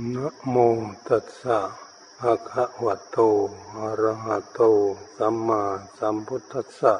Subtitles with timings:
[0.00, 0.56] นะโม
[1.08, 1.58] ตัสสะ
[2.20, 3.18] ภะคะวะโต
[3.78, 4.60] อะระหะโต
[5.16, 5.62] สัมมา
[5.98, 6.94] สัมพุทธัสสะ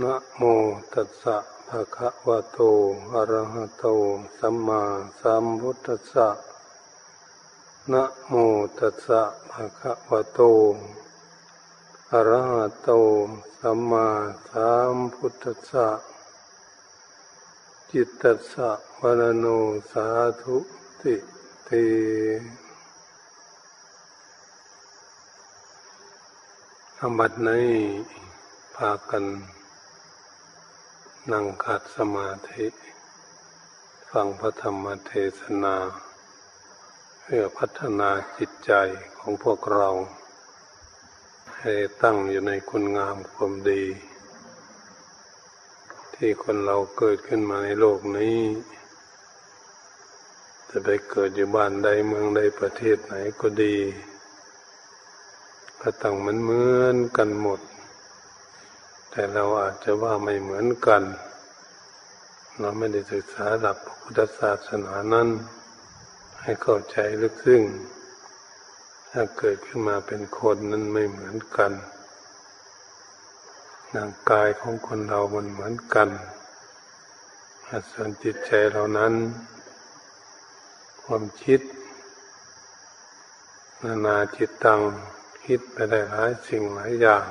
[0.00, 0.42] นะโม
[0.92, 1.36] ตัสสะ
[1.68, 2.58] ภะคะวะโต
[3.12, 3.84] อะระหะโต
[4.38, 4.82] สัมมา
[5.20, 6.28] สัมพุทธัสสะ
[7.92, 8.32] นะโม
[8.78, 10.40] ตัสสะภะคะวะโต
[12.12, 12.90] อะระหะโต
[13.60, 14.08] สัมมา
[14.50, 15.88] สัมพุทธัสสะ
[17.90, 19.44] จิตตัสสะวะโน
[19.90, 20.06] สา
[20.42, 20.58] ธุ
[21.02, 21.14] ติ
[21.68, 21.84] ติ
[27.00, 27.70] อบัดนี้
[28.76, 29.24] พากัน
[31.32, 32.66] นั่งขัดสมาธิ
[34.10, 35.76] ฟังพระธรรมเทศนา
[37.20, 38.72] เพื่อพัฒนาจิตใจ
[39.18, 39.88] ของพวกเรา
[41.58, 43.84] ให้ตั้งอยู่ในคุณงามความดี
[46.14, 48.38] ที่คนเราเกิดขึ้นมาในโลกนี้
[50.70, 53.76] จะไปเกิดอยู่บ้านใดเมืองใดประเทศไหนก็ดี
[55.80, 57.60] ก็ต้องมันเหมือนกันหมด
[59.10, 61.02] แต่เราอาจจะว่าไม่เหมือนกัน
[62.58, 65.28] เราไม่ได้ศึกษาหลักพุทธศาสนานั้น
[66.42, 67.62] ให้เข้าใจลึกซึ้ง
[69.10, 71.72] ถ้าเกิดขึ้นมาเป็นคนนั้นไม่เหมือนกัน
[73.94, 76.08] ร่างกายของคนเรามันเหมือนกัน
[77.90, 79.12] ส่วนจิตใจเรานั้น
[81.10, 81.60] ความคิด
[83.82, 84.82] นานาจิตตัง
[85.44, 87.26] คิดไปได้หลายสิ่งหลายอย่าง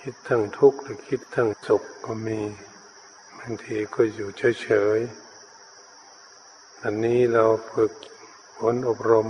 [0.00, 2.40] คิดทั้งทุกข์หรือคิดทั้งสุขก็มี
[3.38, 4.28] บางทีก็อยู่
[4.62, 7.92] เฉยๆอันนี้เราฝึก
[8.56, 9.28] ฝนอบรม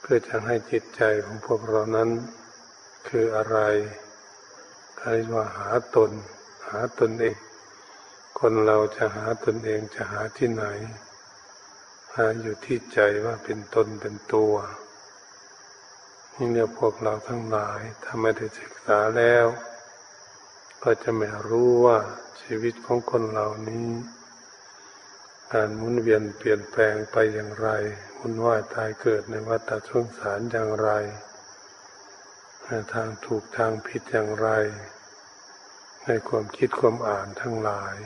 [0.00, 2.10] เพื่อจะให้จิตใจของพวกเรานั้น
[3.08, 3.58] คืออะไร
[4.98, 6.10] ใครว่าหาตน
[6.68, 7.36] หาตนเอง
[8.38, 10.64] คนเราจะหาตนเองจะหาที่ไหน
[12.42, 14.54] อยู่ที่ใจว่าเป็นตนเป็นตัว
[16.34, 19.46] นี่เนี่ยพวกเราทั้งหลาย ถ้าไม่ได้ศึกษาแล้ว
[20.82, 21.98] ก็จะไม่รู้ว่า
[22.42, 23.88] ชีวิตของคนเหล่านี้
[25.52, 27.68] การหมุนเวียนเปลี่ยนแปลงไปอย่างไร
[28.18, 30.90] มุนว่ายตายเกิดในวัฏสงสารอย่างไร
[32.92, 34.48] ทางถูกทางผิดอย่างไร
[36.06, 37.96] ในความคิดความอ่านทั้งหลาย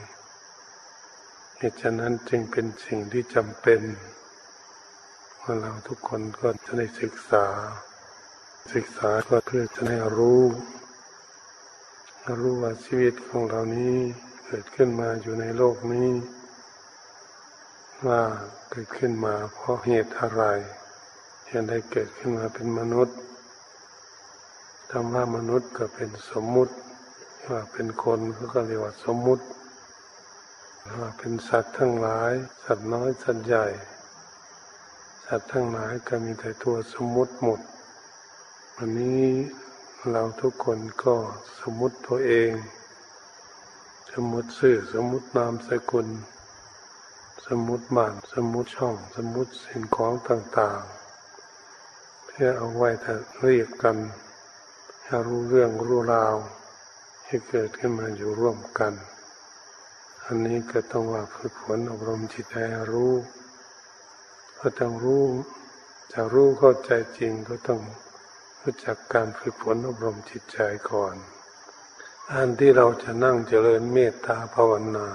[1.62, 3.80] เหตุฉะนั้นจึงเป็นสิ่งที่จำเป็น
[5.40, 7.46] ว่าเราทุกคนก็จะได้ศึกษา
[8.74, 10.42] ศึกษาก็เพื่อจะได้รู้
[12.42, 13.94] รู้ว่าชีวิตของเรานี้
[14.46, 16.10] เกิดขึ้นมาอยู่ในโลกนี้
[18.06, 18.20] ว่า
[18.70, 20.42] เกิดขึ้นมาเพราะเหตุอะไร
[21.50, 23.16] ยังได้เกิดขึ้นมาเป็นมนุษย์
[24.90, 26.74] คำว่ามนุษย์ก็เป็นสมมุติ
[27.48, 28.20] ว่าเป็นคน
[28.52, 29.44] ก็เรียกว่าสมมุติ
[31.18, 32.32] เป็นสัตว์ทั้งหลาย
[32.64, 33.66] สัตว์น้อยสัตว์ใหญ่
[35.26, 37.60] สัตว์ทั้งหลายก็มีแต่ตัวสมมุติหมด
[38.76, 39.26] วันนี้
[40.10, 41.16] เราทุกคนก็
[41.60, 42.52] สมมุติตัวเอง
[44.12, 46.08] สมมุติสื่อสมมุตินามสกุล
[47.46, 53.96] สมมุติบ้านสมมุติช่อง สมมุติสิ่งของต่างๆ เพื่อเอาไว้แต่เรียกกัน
[55.04, 56.36] ให้รู้เรื่องรู้ราว
[57.24, 58.94] ให้เกิดขึ้นมาอยู่ร่วมกัน
[60.32, 62.56] อันนี้ก็ต้องว่าฝึกฝนอบรมจิตใจ
[62.92, 63.14] รู้
[64.58, 65.26] ก็ต้องรู้
[66.12, 67.80] จะรู้เข้าใจจริงก็ต้อง
[68.60, 70.58] รู้จักการฝึกฝนอบรมจิตใจ
[70.90, 71.14] ก่อน
[72.32, 75.06] อันที่เราจะนั่งเจริญเมตตาภาวนา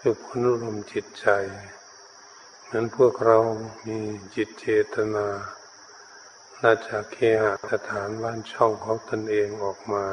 [0.00, 1.26] ฝึกฝนอบรมจิตใจ
[2.72, 3.38] นั้นพวกเรา
[3.86, 3.98] มี
[4.36, 5.26] จิตเจตนา
[6.62, 10.04] น่าจะเคหสถานบ้านช่องของตนเองออกมา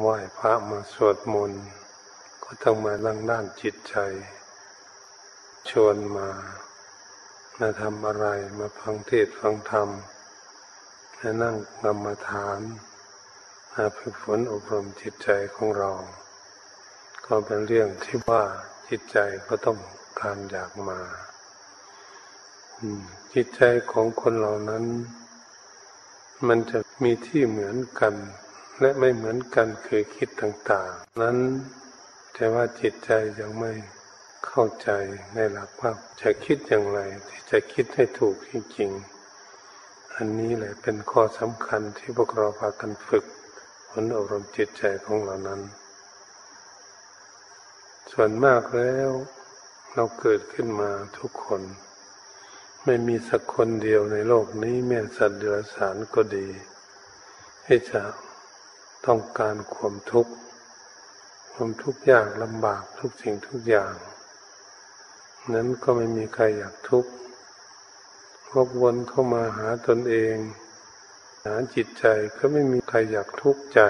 [0.00, 1.64] ไหว้พระมาสวดมนต์
[2.48, 3.96] ก็ต้องมาลังด้านจิตใจ
[5.70, 6.28] ชวนมา
[7.58, 8.26] มาทำอะไร
[8.58, 9.88] มาฟังเทศฟังธรรม
[11.18, 12.60] มานั่งกรรมฐาน
[13.72, 15.92] มาฝึกฝนอบรมจิตใจของเรา
[17.26, 18.42] ก็เป็นเรื่องที่ว่า
[18.88, 19.78] จิตใจก็ต้อง
[20.20, 21.00] การอยากมา
[23.34, 24.84] จิตใจของคนเหล่านั้น
[26.48, 28.14] มันจะมีที่เหมือนกัน
[28.80, 31.38] และไม่เหมือนกันคือคิดต่าง ๆ นั้น
[32.38, 33.10] แต่ว่าจิตใจ
[33.40, 33.72] ยังไม่
[34.46, 34.90] เข้าใจ
[35.34, 35.90] ในหลักว่า
[36.22, 43.24] จะคิดอย่างไร ที่จะคิดให้ถูกจริงๆ อันนี้แหละเป็นข้อสำคัญที่พวกเราพากันฝึก
[43.90, 45.60] ผลอบรมจิตใจของเรานั้น
[48.12, 49.10] ส่วนมากแล้ว
[49.94, 51.62] เราเกิดขึ้นมาทุกคน
[52.84, 56.48] ไม่มีสักคนเดียวในโลกนี้แม้สัตว์เดรัจฉานก็ดี
[57.64, 58.02] ที่จะ
[59.06, 60.32] ต้องการความทุกข์
[61.58, 63.94] ความทุกข์ยากลำบากทุกสิ่งทุกอย่าง
[65.54, 67.10] นั้นก็ไม่มีใครอยากทุกข์
[68.54, 70.36] วกวนเข้ามาหาตนเอง
[71.44, 72.04] หาจิตใจ
[72.38, 73.80] ก็ไม่มีใครอยากทุกข์ใจ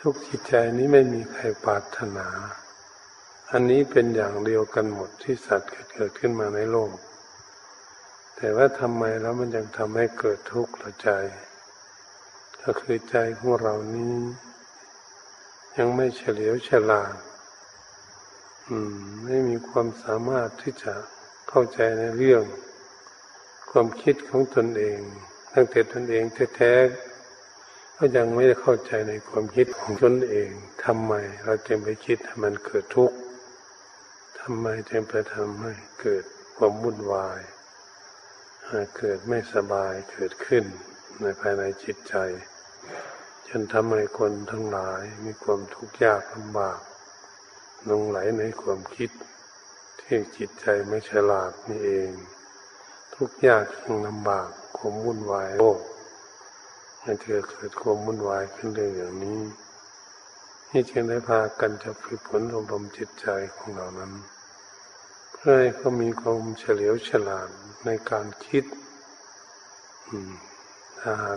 [0.00, 2.28] ทุกจิตใจนี้ไม่มีใครปรารถนา
[3.52, 6.92] อันนี้เป็นอย่างเดียวกันหมดที่สัตว์เกิดขึ้นมาในโลก
[8.36, 11.10] แต่ว่าทำไมแล้วมันยังทำให้เกิดทุกข์ละใจ
[12.62, 14.14] ก็คือใจของเรานี้
[15.76, 17.14] ยังไม่เฉลียวฉลาด
[19.24, 20.94] ไม่มีความสามารถที่จะ
[21.48, 22.44] เข้าใจในเรื่อง
[23.70, 24.98] ความคิดของตนเอง
[25.52, 26.24] ตั้งแต่ตนเอง
[26.56, 30.50] แท้ๆก็ยังไม่ได้เข้าใจในความคิดของตนเอง
[30.84, 31.12] ทำไม
[31.44, 33.16] เราจึงไปคิดให้มันเกิดทุกข์
[34.40, 36.24] ทำไมจึงไปทำให้เกิด
[36.56, 37.40] ความวุ่นวาย
[38.96, 40.64] เกิดไม่สบายเกิดขึ้น
[41.20, 42.14] ในภายในจิตใจ
[43.48, 46.80] จนทำให้คนทั้งหลายมีความทุกข์ยากลำบาก
[47.90, 49.10] ลงไหลในความคิด
[50.00, 52.10] ที่จิตใจไม่ฉลาดนี่เอง
[53.14, 55.80] ทุกข์ยากยังลำบากความวุ่นวายโลก
[57.02, 59.40] ให้เธอเกิดความวุ่นวายขึ้นเรื่องอย่างนี้
[60.70, 64.12] นี่จึงได้พากันจะฝึกฝนอบรมจิตใจของเรานั้น
[65.32, 67.48] เพื่อให้เขามีความเฉลียวฉลาด
[67.84, 68.64] ในการคิด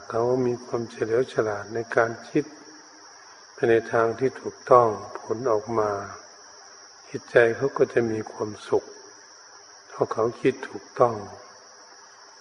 [0.09, 2.45] เขามีความเฉลียวฉลาดในการคิด
[3.53, 4.87] ไปในทางที่ถูกต้อง
[5.21, 5.91] ผลออกมา
[7.09, 8.85] จิตใจเขาก็จะมีความสุข
[9.89, 11.15] เพราะเขาคิดถูกต้อง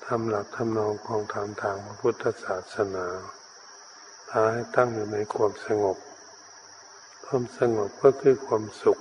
[0.07, 3.07] ทำหลักทำนองของทางทางพระพุทธศาสนา
[4.29, 5.99] พาให้ตั้งอยู่ในความสงบ
[7.27, 8.99] ความสงบก็คือความสุข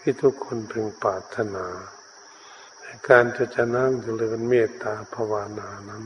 [0.00, 1.66] ที่ทุกคนพึงปรารถนา
[3.08, 6.04] การจะจะนั่งจเจริญเมตตาภาวนานั้น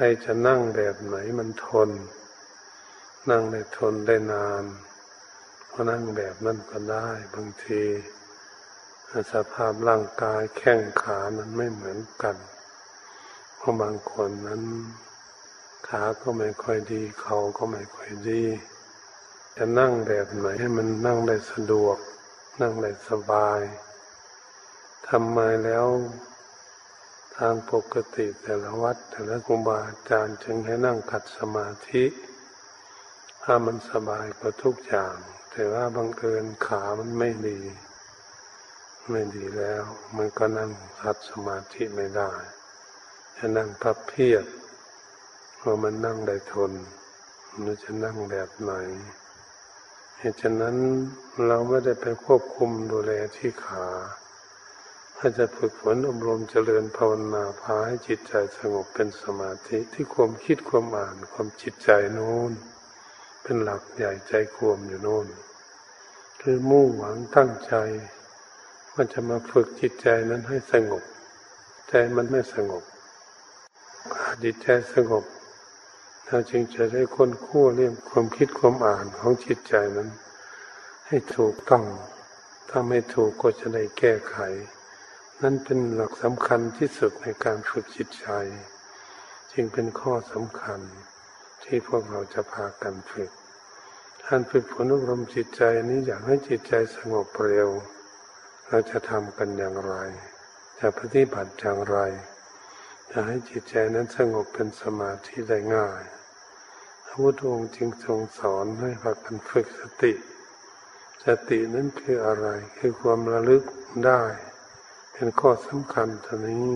[0.00, 1.90] รจะนั่งแบบไหนมันทน
[3.30, 4.64] นั่งได้ทนได้นาน
[5.72, 7.82] ก็นั่งแบบนั้นก็ได้บางที
[9.32, 12.36] สภาพร่างกายแข้งขานั้นไม่เหมือนกัน
[13.56, 14.62] เพราะบางคนนั้น
[15.88, 18.42] ขาก็ไม่ค่อยดีเขาก็ไม่ค่อยดี
[19.56, 21.96] จะนั่งแบบไหนให้มันนั่งได้สะดวก
[22.60, 23.60] นั่งได้สบาย
[25.08, 25.86] ทำมาแล้ว
[27.38, 32.04] ทางปกติแต่ละวัดแต่ละครูบาอาจารย์จึงให้นั่งขัดสมาธิ
[33.42, 35.16] ถ้ามันสบายกว่าทุกอย่าง
[35.50, 37.60] แต่ว่าบังเอิญขามันไม่ดี
[39.10, 39.82] ไม่ดีแล้ว
[40.16, 40.70] มันก็นั่ง
[41.00, 42.32] คัดสมาธิไม่ได้
[43.36, 44.44] จะนั่งพับเพียบ
[45.60, 46.72] พอมันนั่งได้ทน
[47.64, 48.72] มันจะนั่งแบบไหน
[50.18, 50.76] เหตุฉะนั้น
[51.46, 53.86] เราไม่ได้ไปควบคุมดูแลที่ขา
[55.20, 62.52] ถ้าจะฝึกฝนอบรมเจริญภาวนาพาให้จิตใจสงบเป็นสมาธิที่ความคิดความอ่านความจิตใจโน้น
[63.42, 65.26] เป็นหลักใหญ่ใจควมอยู่โน่น
[66.40, 67.74] คือมุ่งหวังตั้งใจ
[68.92, 71.02] ว่าจะมาฝึกจิตใจนั้นให้สงบ
[71.88, 72.82] ใจมันไม่สงบ
[74.42, 75.24] จิตใจสงบ
[76.26, 80.08] เราจึงจะได้ค้นคู่เรื่องความคิดความอ่านของจิตใจนั้น
[81.06, 81.84] ให้ถูกต้อง
[82.68, 84.38] ถ้าไม่ถูกก็จะได้แก้ไข
[85.42, 88.28] นั่นเป็นหลักสำคัญที่สุดในการฝึกจิตใจ
[89.52, 90.80] จึงเป็นข้อสำคัญ
[91.64, 93.30] ที่พวกเราจะพากันฝึก
[94.26, 97.70] การฝึกฝนอบรมจิตใจนี้อยากให้จิตใจสงบเร็ว
[98.68, 99.94] เราจะทำกันอย่างไร
[100.78, 101.98] จะปฏิบัติอย่างไร
[103.10, 106.02] จะให้จิตใจนั้นสงบเป็นสมาธิได้ง่าย
[107.04, 110.12] พระพุทธองค์จึงทรงสอนให้พากันฝึกสติ
[111.24, 112.46] สตินั้นคืออะไร
[112.78, 113.62] คือความระลึก
[114.06, 114.22] ได้
[115.20, 116.68] เป็นข้อสำคัญตอนนี้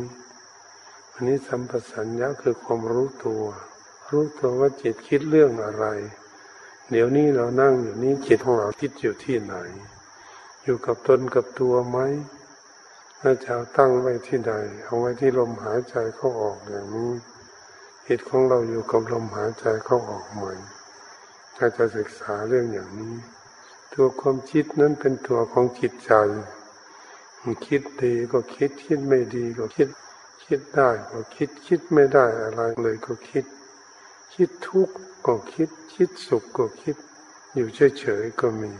[1.12, 3.42] อันนี้สัมปสัญญะคือความรู้ตัว
[4.10, 5.86] รู้ตัวว่าจิตคิดเรื่องอะไร
[6.90, 9.54] เดี๋ยวนี้เรานั่งอยู่นี้จิตของเราคิดอยู่ที่ไหน
[10.62, 11.98] อยู่กับตนกับตัวไหม
[13.20, 14.52] ถ้าจะตั้งไว้ที่ใด
[14.84, 17.12] เอาไว้ที่ลมหายใจเข้าออกอย่างนี้
[18.06, 20.44] จิตของเราอยู่กับลมหายใจเข้าออกไหม
[21.56, 23.14] ถ้าจะศึกษาเรื่องอย่างนี้
[23.94, 26.12] ตัวความคิดนั้นเป็นตัวของจิตใจ
[27.66, 29.88] คิดดีก็คิดคิดไม่ดีก็คิด
[30.44, 33.44] คิดได้ก็คิดคิดไม่ได้อะไรเลยก็คิด
[34.34, 34.94] คิดทุกข์
[35.26, 36.96] ก็คิด คิดสุขก็คิด
[37.54, 37.68] อยู่
[37.98, 38.72] เฉยๆก็มี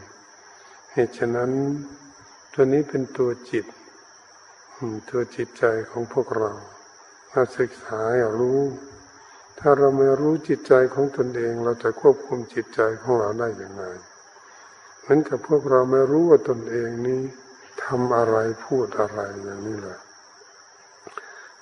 [0.93, 1.51] เหตุฉะนั้น
[2.53, 3.67] ตัวนี้เป็นตัวจิต
[5.11, 6.51] ตัวจิตใจของพวกเรา
[7.33, 8.61] มาศึกษาอยากรู้
[9.59, 13.85] ถ้าเราไม่รู้จิตใจของตนเอง เราจะควบคุมจิตใจของเราได้อย่างไร
[15.01, 17.23] เหมือนกับพวกเราไม่รู้ว่าตนเองนี้
[17.85, 20.01] ทำอะไรพูดอะไรอย่างนี้แหละ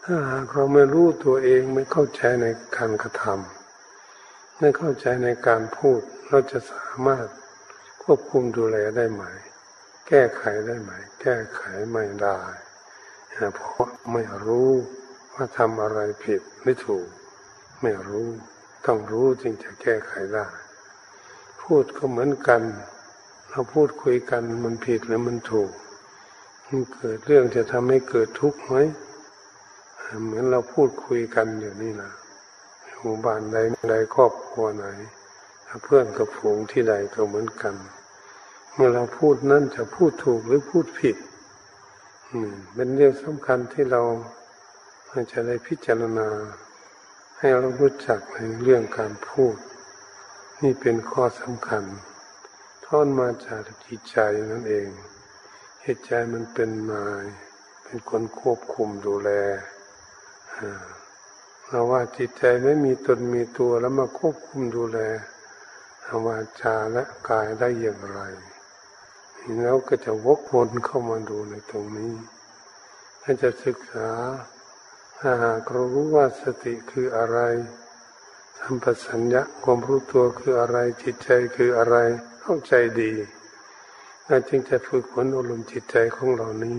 [0.05, 7.27] ถ้าหากเราไม่รู้ตัวเองไม่เข้าใจในการกระทำไม่เข้าใจในการพูด เราจะสามารถ
[8.03, 9.23] ควบคุมดูแลได้ไหม
[10.09, 11.63] แก้ไขได้ไหม แก้ไข
[11.93, 12.41] ไม่ได้
[13.55, 14.71] เพราะไม่รู้
[15.35, 17.07] ว่าทำอะไรผิดไม่ถูก
[17.83, 18.29] ไม่รู้
[18.87, 20.47] ต้องรู้จึงจะแก้ไขได้
[21.63, 22.63] พูดก็เหมือนกัน
[23.51, 25.71] เราพูดคุยกันมันผิดหรือมันถูก
[26.73, 28.77] มันเกิดเรื่องจะทำให้เกิดทุกข์ไหม
[30.25, 32.13] เหมือนเราพูดคุยกันอยู่นี่นะ
[33.01, 33.57] หมู่บ้านใด
[33.91, 34.87] ใดครอบครัวไหน
[35.85, 37.75] เพื่อนกับฝูงที่ใดก็เหมือนกัน
[38.75, 41.17] เมื่อเราพูดนั่นจะพูดถูกหรือพูดผิด
[42.75, 44.03] เป็นเรื่องสำคัญที่เรา
[45.33, 46.29] จะได้พิจารณา
[47.39, 49.57] ให้เรารู้จักในเรื่องการพูด
[50.63, 51.85] นี่เป็นข้อสำคัญ
[52.87, 54.17] ท่อนมาจากจิตใจ
[54.53, 54.89] นั่นเอง
[55.83, 57.27] เหตุใจมันเป็นนาย
[57.85, 59.31] เป็นคนควบคุมดูแล
[61.69, 64.99] เราว่าจิตใจไม่มีตนมีตัวแล้วมาควบคุมดูแล
[66.27, 68.21] วาจาและกายได้อย่างไร
[69.61, 72.15] แล้วก็จะวกวนเข้ามาดูในตรงนี้
[73.23, 74.11] ถ้าจะศึกษา
[75.19, 77.39] ถ้าหากรู้ว่าสติคืออะไร
[78.59, 81.97] สัมปสัญญะความรู้ตัวคืออะไร จิตใจคืออะไร
[82.43, 83.13] เข้าใจดี
[84.49, 86.79] จึงจะฝึกฝนอารมณ์จิตใจของเรานี้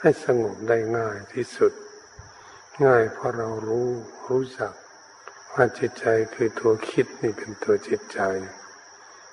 [0.00, 1.72] ให้สงบได้ง่ายที่สุด
[2.84, 3.88] ง่ายเพราะเรารู้
[4.28, 4.72] รู้จัก
[5.52, 8.20] ว่าจิตใจคือตัวคิดนี่เป็นตัวจิตใจ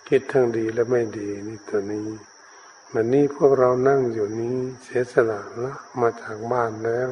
[0.07, 2.07] คิดทั้งดีและไม่ดีนี่ตัวนี้
[2.93, 7.09] วันนี้พวกเรานั่งอยู่นี้เสียสละละมาจากบ้านแล้ว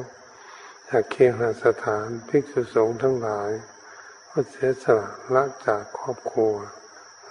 [0.88, 3.50] จากเคหสถานภิกษุสงฆ์ทั้งหลาย
[4.30, 6.54] ก็เสียสละละจากครอบครัว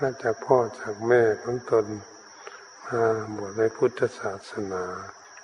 [0.02, 1.86] ละจากพ่อจากแม่ของตน
[3.36, 4.84] บวชในพุทธศาสนา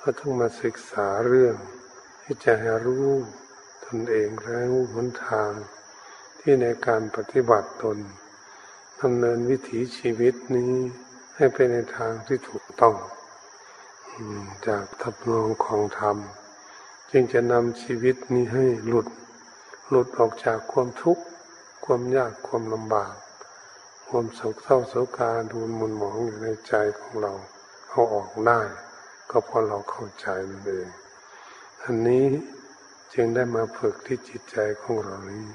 [0.02, 1.56] ก็ต้องมาศึกษาเรื่อง
[2.24, 3.10] ที่จะให้รู้
[3.86, 5.52] ตนเองและรู้หนทาง
[6.40, 7.98] ที่ในการปฏิบัติตน
[9.02, 10.74] ดำเนินวิถีชีวิตนี้
[11.36, 12.96] ให้ไปในทางที่ถูกต้อง
[14.68, 16.18] จากทับนองของธรรม
[17.12, 19.08] จึงจะนำชีวิตนี้ให้หลุด
[19.90, 21.24] หลุดออกจากความทุกข์
[21.86, 23.14] ความยากความลำบาก
[24.10, 27.34] ความโศกเศร้าโศกาดูมุนหมองอยู่ในใจของเรา
[27.90, 28.62] เอาออกได้
[29.30, 30.88] ก็เพราะเราเข้าใจนั่นเอง
[31.84, 32.26] อันนี้
[33.14, 35.46] จึงได้มาฝึกที่จิตใจของเรานี้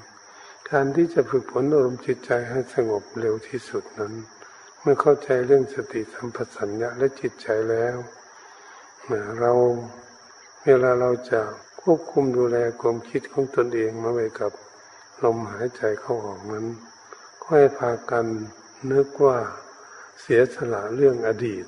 [0.69, 4.13] การที่จะฝึกฝนอารมณ์จิตใจให้สงบเร็วที่สุดนั้น
[4.81, 7.97] เมื่อเข้าใจเรื่องสติสัมปชัญญะและจิตใจแล้ว
[9.39, 9.53] เรา
[10.65, 11.41] เวลาเราจะ
[11.81, 14.51] ควบคุมดูแลความคิดของตนเองมาไว้กับ
[15.23, 16.65] ลมหายใจเข้าออกนั้น
[17.51, 18.25] ให้พากัน
[18.91, 19.39] นึกว่า
[20.21, 21.65] เสียสละเรื่องอดีต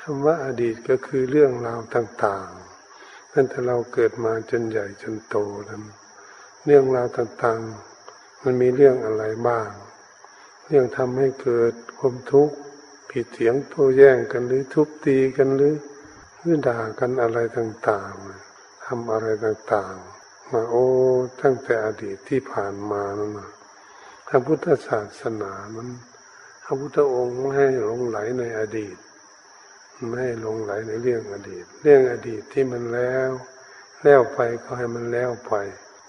[0.00, 5.36] คำว่าอดีตก็คือเรื่องราวต่างๆตั้งแต่เราเกิดมาจนใหญ่จนโต
[5.70, 5.82] นั้น
[6.64, 9.70] เรื่องราวต่างๆ มันมีเรื่องอะไรบ้าง
[10.66, 12.56] เรื่องทำให้เกิดความทุกข์
[13.10, 15.76] ผิดเถียงโต้แย้งกันหรือทุบตีกันหรือ
[16.38, 20.86] หรือด่ากันอะไรต่างๆทำอะไรต่างๆมาโอ้
[21.42, 23.50] ตั้งแต่อดีตที่ผ่านมานั่นนะ
[24.30, 25.90] พระพุทธศาสนานั้น
[26.64, 28.96] พระพุทธองค์ไม่ให้หลงไหลในอดีต
[30.06, 33.30] ไม่ให้หลงไหลในเรื่องอดีต เรื่องอดีตที่มันแล้ว
[34.04, 35.52] แล้วไปก็ให้มันแล้วไป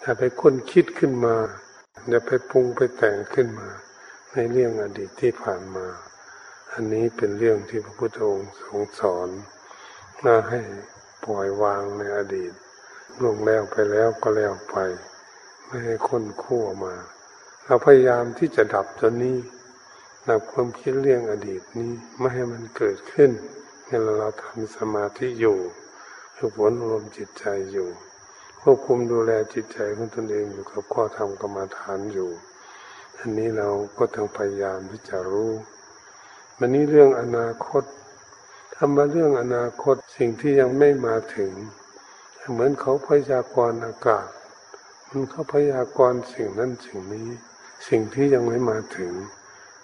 [0.03, 1.35] ถ้าไปค้นคิดขึ้นมา
[2.09, 3.69] อย่าไปปรุงไปแต่งขึ้นมา
[4.33, 5.87] ในเรื่องอดีตที่ผ่านมา
[6.73, 9.29] อันนี้เป็นเรื่องที่พระพุทธองค์ทรงสอน
[10.25, 10.61] น่าให้
[11.25, 12.53] ปล่อยวางในอดีต
[13.23, 14.75] ลงแล้วไปแล้วก็แล้วไป
[15.65, 16.95] ไม่ให้ค้นคั่วมา
[17.71, 19.37] เราพยายามที่จะดับตัวนี้
[20.29, 23.31] ดับความคิดเรื่องอดีตนี้ไม่ให้มันเกิดขึ้น
[23.87, 25.57] เวลาเราทำสมาธิอยู่
[26.37, 27.89] ฝึกฝนรวมจิตใจอยู่
[28.61, 32.29] ควบคุมดูแลจิตใจของตนเองอยู่กับข้อธรรมกรรมฐานอยู่
[33.19, 35.51] อันนี้เราก็ต้องพยายามที่จะรู้
[36.59, 37.83] มันนี้เรื่องอนาคต
[38.75, 41.51] ทำมาเรื่องอนาคตสิ่งที่ยังไม่มาถึง
[42.51, 44.27] เหมือนเขาพยากรณ์อากาศ
[45.09, 47.29] มันเขาพยากรณ์สิ่งนั้นสิ่งนี้
[47.87, 49.11] สิ่งที่ยังไม่มาถึง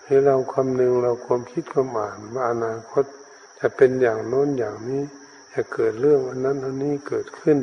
[0.06, 3.06] ให้เราคำนึงเราความคิดความอ่านว่าอนาคต
[3.60, 5.02] จะเป็นอย่างโน้นอย่างนี้
[5.54, 7.58] จะเกิดเรื่องอันนั้นอันนี้เกิดขึ้น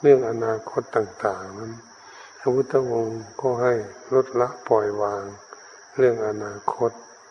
[0.00, 1.72] เรื่องอนาคตต่างๆนั้น
[2.46, 3.74] ระพุทธองค์ก็ให้
[4.14, 5.24] ลดละปล่อยวาง
[5.96, 6.90] เรื่องอนาคต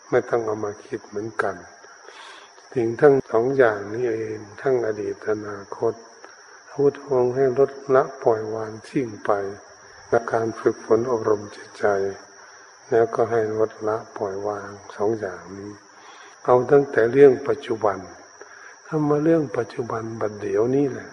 [0.09, 1.55] ไม่ต้องเอามาคิดเหมือนกัน
[2.73, 5.93] ถึงทั้งสองอย่างนี้เองทั้งอดีตอนาคต
[6.67, 9.31] พระพุทธองค์ให้ลดละปล่อยวางทิ้งไป
[10.13, 11.86] ในการฝึกฝนอบรมจิตใจ
[12.89, 15.72] แล้วก็ให้ลดละปล่อยวางสองอย่างนี้
[16.46, 17.98] เอาตั้งแต่เรื่องปัจจุบัน
[18.88, 21.10] ทำมาเรื่องปัจจุบันบัดเดี๋ยวนี้แหละ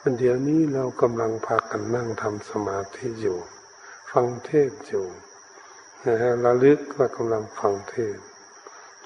[0.00, 3.38] มันเดี๋ยวนี้เรากำลังพากันนั่งทำสมาธิอยู่
[4.10, 5.06] ฟังเทศอยู่
[6.06, 8.18] นะฮะระลึกว่ากำลังฟังเทศ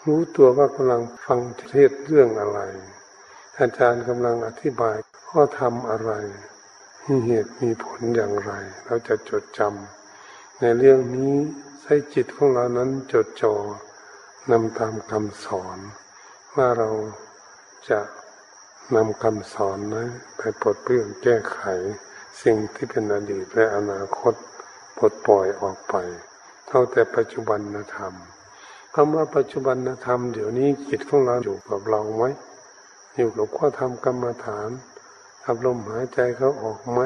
[0.04, 1.40] รู้ตัวว่ากำลังฟัง
[1.70, 2.60] เทศเรื่องอะไร
[3.60, 4.96] อาจารย์กำลังอธิบาย
[5.32, 6.12] ว่าทำอะไร
[7.10, 8.52] มีเหตุมีผลอย่างไร
[8.86, 11.34] เราจะจดจำในเรื่องนี้
[11.82, 13.54] ใช้จิตของเรานั้นจดจ่อ
[14.50, 15.78] นำตามคำสอน
[16.54, 16.90] ว่าเรา
[17.90, 18.00] จะ
[18.96, 21.60] นำคำสอนนะไปปลดเปลื้องแก้ไข
[22.42, 24.34] สิ่งที่เป็นอดีตและอนาคต
[24.98, 25.94] ปลดปล่อยออกไป
[26.66, 27.60] เท่าแต่ปัจจุบัน
[27.96, 28.14] ธรรม
[28.94, 32.24] คำว่าปัจจุบันธรรมเดี๋ยวนี้จิตของเราอยู่กับเราไหม
[33.16, 34.70] อยู่กับข้อธรรมกรรมฐาน
[35.46, 37.00] อับลมหายใจเขาออกไหม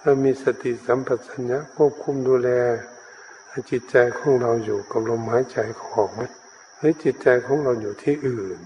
[0.00, 2.50] ถ้ามีสติสัมปชัญญะควบคุมดูแล
[3.70, 6.22] จิตใจของเราอยู่กับลมหายใจเขาออกไหม
[6.78, 8.60] หรือจิตใจของเราอยู่ที่อื่น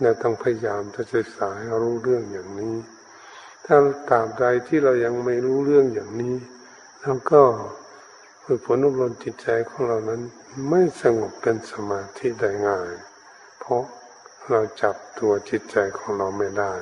[0.00, 2.74] เราต้องพยายามจะศึกษาให้รู้เรื่องอย่างนี้
[3.64, 3.76] ถ้า
[4.10, 6.36] ตามใดที่เรายังไม่รู้เรื่องอย่างนี้
[7.02, 7.42] เราก็
[8.44, 10.22] ฝึกฝนอบรมจิตใจของเรานั้น
[10.68, 12.90] ไม่สงบเป็นสมาธิได้ง่าย
[13.60, 13.82] เพราะ
[14.50, 16.72] เราจับตัวจิตใจของเราไม่ได้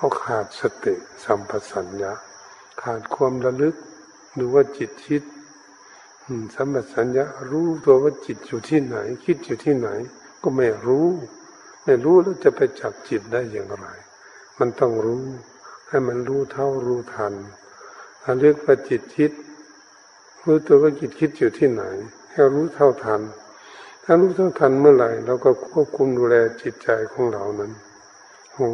[0.00, 2.12] เพราะขาดสติสัมปสัญญะ
[2.82, 3.76] ขาดความระลึก
[4.38, 5.22] ดูว่าจิตคิด
[6.54, 9.88] สัมปสัญญะรู้ตัวว่าจิตอยู่ที่ไหน คิดอยู่ที่ไหน
[10.42, 11.06] ก็ไม่รู้
[11.84, 13.86] ไม่รู้แล้วจะไปจับจิตได้อย่างไร
[14.58, 15.24] มันต้องรู้
[15.88, 17.34] ให้มันรู้เท่ารู้ทัน
[18.22, 19.32] ถ้าเรียกว่าจิตคิด
[20.44, 21.84] รู้ตัวว่าจิตคิดอยู่ที่ไหน
[22.30, 23.20] ให้รู้เท่าทัน
[24.04, 27.72] ถ้ารู้เท่าทันเมื่อไหร่เราก็ควบคุมดูแลจิตใจของเรานั้น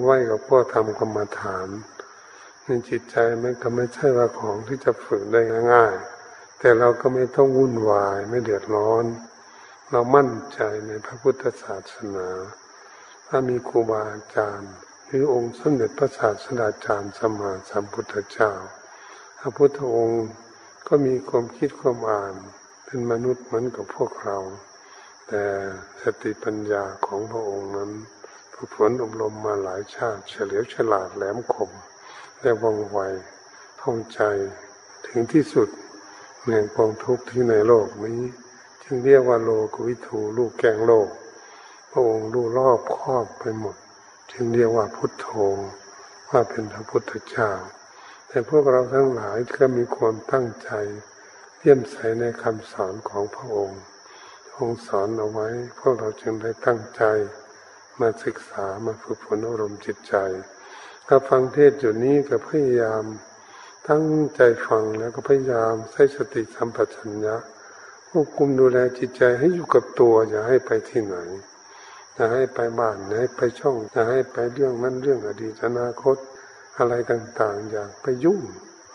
[0.02, 1.69] ไหวกับพ่อทำกรรมฐาน
[2.64, 5.40] ในจิตใจมันก็ไม่ใช่ว่าของที่จะฝึกได้
[5.75, 9.05] ง่ายๆแต่เราก็ไม่ต้องวุ่นวายไม่เดือดร้อน
[9.90, 12.28] เรามั่นใจในพระพุทธศาสนา
[13.26, 14.73] ถ้ามีครูบาอาจารย์
[15.07, 18.52] หรือองค์สมเด็จพระศาสดาจารย์สมมาสัมพุทธเจ้า
[19.38, 20.26] พระพุทธองค์
[20.88, 22.35] ก็มีความคิดความอ่าน
[22.85, 24.38] เป็นมนุษย์เหมือนกับพวกเรา
[25.28, 25.45] แต่
[26.02, 27.90] สติปัญญาของพระองค์นั้น
[28.57, 31.71] ฝึกฝนอบรมมาหลายชาติ เฉลียวฉลาดแหลมคม
[32.41, 32.99] และว่องไว
[33.81, 34.21] ท่องใจ
[35.07, 35.69] ถึงที่สุด
[36.42, 38.21] แห่งกองทุกข์ที่ในโลกนี้
[38.83, 41.09] จึงเรียกว่าโลกวิถูลูกแกงโลก
[41.90, 43.77] พระองค์รู้รอบครอบไปหมด
[44.33, 45.29] จึงเรียกว่าพุทโธ
[46.29, 47.51] ว่าเป็นพระพุทธเจ้า
[48.29, 50.71] แต่พวกเราทั้งหลายก็มีความตั้งใจ
[51.59, 53.83] เยี่ยมใสในคำสอนของพระองค์
[54.57, 57.03] องค์สอนเอาไว้พวกเราจึงได้ตั้งใจ
[58.00, 60.14] มาศึกษามาฝึกฝนอารมณ์จิตใจ
[61.09, 63.04] ก็ฟังเทศอยู่นี้ก็พยายาม
[63.88, 64.04] ตั้ง
[64.35, 67.37] ใจฟังแล้วก็พยายามใช้สติสัมปชัญญะ
[68.11, 71.16] ควบคุมดูแลจิตใจให้อยู่กับตัว อย่าให้ไปที่ไหน
[72.14, 76.16] อย่าให้ไปบ้านอย่าให้ไปช่องอย่าให้ไปเรื่องนั้นเรื่องอดีตอนาคต
[76.78, 78.40] อะไรต่างๆ อย่าไปยุ่ง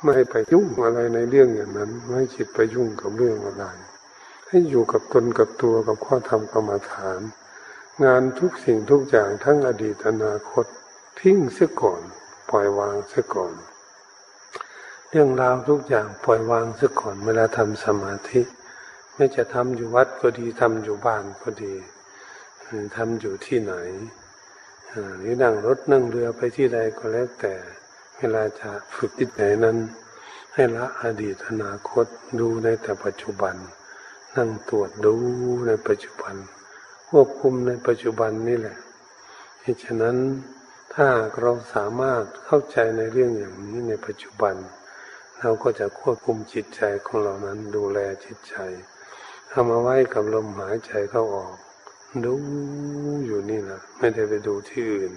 [0.01, 3.65] ไม่ให้ไปยุ่งอะไรในเรื่องอย่างนั้น ไม่ให้จิตไปยุ่งกับเรื่องอะไร
[4.47, 7.19] ให้อยู่กับตนกับตัวกับข้อธรรมกรรมฐาน
[8.05, 10.65] งานทุกสิ่งทุกอย่างทั้งอดีตอนาคต
[11.19, 12.01] ทิ้งเสียก่อน
[12.49, 13.53] ปล่อยวางเสียก่อน
[15.09, 18.41] เรื่องราวทุกอย่างปล่อยวางซะก่อนเวลาทำสมาธิ
[19.15, 21.73] ไม่จะทำอยู่วัดก็ดีทำอยู่บ้านก็ดี
[22.97, 23.73] ทำอยู่ที่ไหน
[25.17, 27.53] หรือนั่งรถนั่งเรือไปที่ใดก็แล้วแต่
[28.17, 29.77] เวลาจะฝึกจิตไหนนั้น
[30.53, 32.05] ให้ละอดีตอนาคต
[32.39, 33.55] ดูในแต่ปัจจุบัน
[34.35, 35.15] นั่งตรวจดู
[35.67, 36.35] ในปัจจุบัน
[37.15, 38.77] ควบคุมในปัจจุบันนี่แหละ
[39.61, 40.17] เหตุฉะนั้น
[40.93, 41.07] ถ้า
[41.39, 44.55] เราสามารถเข้าใจในเรื่องอย่างนี้ในปัจจุบัน
[45.39, 48.55] เราก็จะควบคุมจิตใจของเรานั้นดูแลจิตใจ
[49.51, 51.55] ทำเอาไว้กับลมหายใจเข้าออก
[52.25, 52.33] ดู
[53.25, 55.13] อยู่นี่นะไม่ได้ไปดูที่อื่น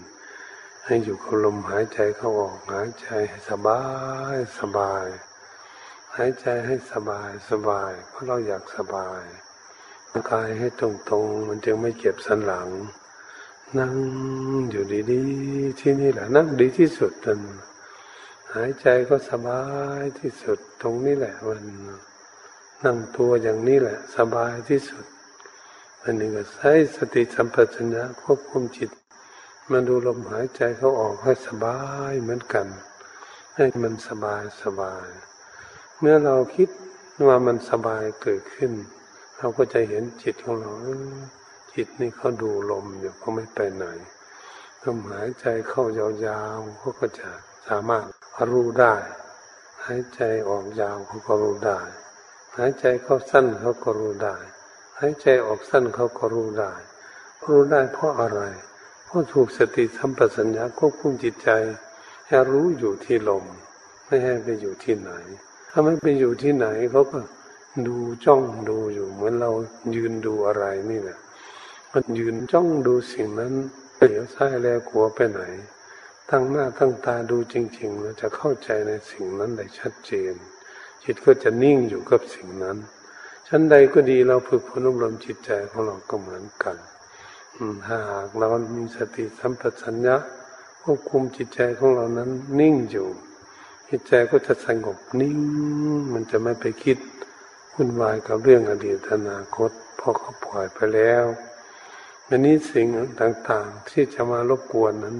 [0.85, 3.83] ให้อยู่กับลมหายใจเข้าออกหายใจให้สบา
[4.35, 5.07] ยสบาย
[6.16, 9.24] หายใจให้สบายสบาย เพราะเราอยากสบาย
[10.31, 12.68] กายให้ตรงๆ มันจึงไม่เก็บสันหลัง
[13.79, 13.94] นั่ง
[14.70, 17.40] อยู่ดีๆ ที่นี่แหละนั่งดีที่สุดนั่น
[18.55, 19.62] หายใจก็สบา
[20.00, 21.64] ยที่สุดตรงนี้แหละมัน
[22.85, 25.05] นั่งตัวอย่างนี้แหละ สบายที่สุด
[26.03, 28.90] อันนี้ก็ใช้สติสัมปชัญญะควบคุมจิต
[29.70, 31.79] มาดูลมหายใจเขาออกให้สบา
[32.11, 32.66] ยเหมือนกัน
[33.55, 35.09] ให้มันสบายสบาย
[35.98, 36.68] เมื่อเราคิด
[37.27, 38.72] ว่ามันสบายเกิดขึ้น
[39.38, 40.72] เราก็จะเห็นจิตของเรา
[41.74, 43.84] จิตนี่เขาดูลมอยู่เขาไม่ไปไหน
[44.84, 47.30] ลมหายใจเข้ายาวๆเขาก็จะ
[47.68, 48.06] สามารถ
[48.50, 48.94] รู้ได้
[49.86, 51.80] หายใจออกยาวเขาก็รู้ได้
[52.56, 54.36] หายใจเข้าสั้นเขาก็รู้ได้
[54.98, 56.72] หายใจออกสั้นเขาก็รู้ได้
[57.46, 58.40] รู้ได้เพราะอะไร
[59.04, 61.50] เพราะถูกสติสัมปชัญญะควบคุมจิตใจ
[62.26, 63.44] ให้รู้อยู่ที่ลม
[64.06, 65.10] ไม่ให้ไปอยู่ที่ไหน
[65.70, 67.18] ถ้าไม่ไปอยู่ที่ไหนเขาก็
[67.88, 69.50] ดูจ้องดูอยู่ เหมือนเรา
[69.94, 71.18] ยืนดูอะไรนี่แหละ
[71.92, 73.52] มันยืนจ้องดูสิ่งนั้น
[73.96, 75.42] เหลียวซ้ายแลขวาไปไหน
[76.30, 80.34] ตั้งหน้าตั้งตาดูจริงๆเราจะเข้าใจในสิ่งนั้นได้ชัดเจน
[81.04, 82.76] จิตก็จะนิ่งอยู่กับสิ่งนั้น
[83.48, 86.76] ชั้นใดก็ดีเราฝึกพนมลมจิตใจของเราก็เหมือนกัน
[87.87, 90.16] ถ้าหากเรามีสติสัมปชัญญะ
[90.82, 93.08] ควบคุมจิตใจของเรานั้นนิ่งอยู่
[93.88, 95.38] จิตใจก็จะสงบนิ่ง
[96.12, 96.98] มันจะไม่ไปคิด
[97.78, 101.24] วุ่นวายกับเรื่องอดีตอนาคตพอเขาปล่อยไปแล้ว
[102.28, 102.87] อันนี้สิ่ง
[103.20, 105.16] ต่างๆ ที่จะมารบกวนนั้น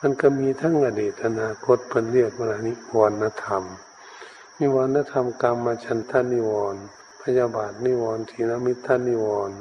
[0.00, 3.64] มันก็มีทั้งอดีตอนาคตเป็นเรียกว่านิวรณธรรม
[4.60, 6.82] นิวรณธรรมกรรมมาชันทานิวรณ์
[7.22, 9.58] พยาบาทนิวรณ์ทีนมิทานิวรณ์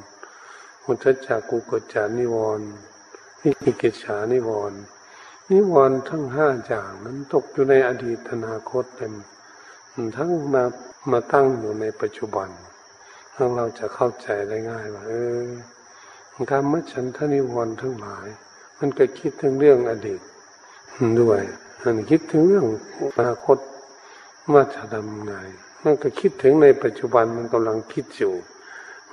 [0.85, 2.67] มุทจักกุกจานิวรณ์
[3.41, 4.79] นิกิจฉานิวรณ์
[5.51, 9.13] นิวรณ์ทั้งห้าอย่างนั้นตกอยู่ในอดีตอนาคตเต็ม
[10.15, 10.63] ทั้งมา
[11.11, 12.49] มาตั้งอยู่ในปัจจุบัน
[13.35, 15.13] ถ้าเราจะเข้าใจได้ง่ายว่าเอ
[15.45, 15.47] อ
[16.51, 18.27] การมัฉันทนิวรณ์ทั้งหลาย
[18.79, 20.21] มันก็คิดถึงเรื่องอดีต
[21.21, 21.41] ด้วย
[21.85, 22.65] มันคิดถึงเรื่อง
[23.17, 23.57] อนาคต
[24.53, 25.33] ว่าจะทำไง
[25.83, 28.33] มันก็คิดถึงในปัจจุบันมันกำลังคิดอยู่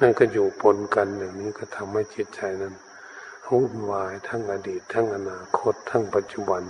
[0.00, 2.74] มันก็อยู่ปนกันอย่างนี้ก็ทำให้จิตใจนั้น
[3.48, 6.62] วุ่นวายทั้งอดีต ทั้งอนาคต ทั้งปัจจุบัน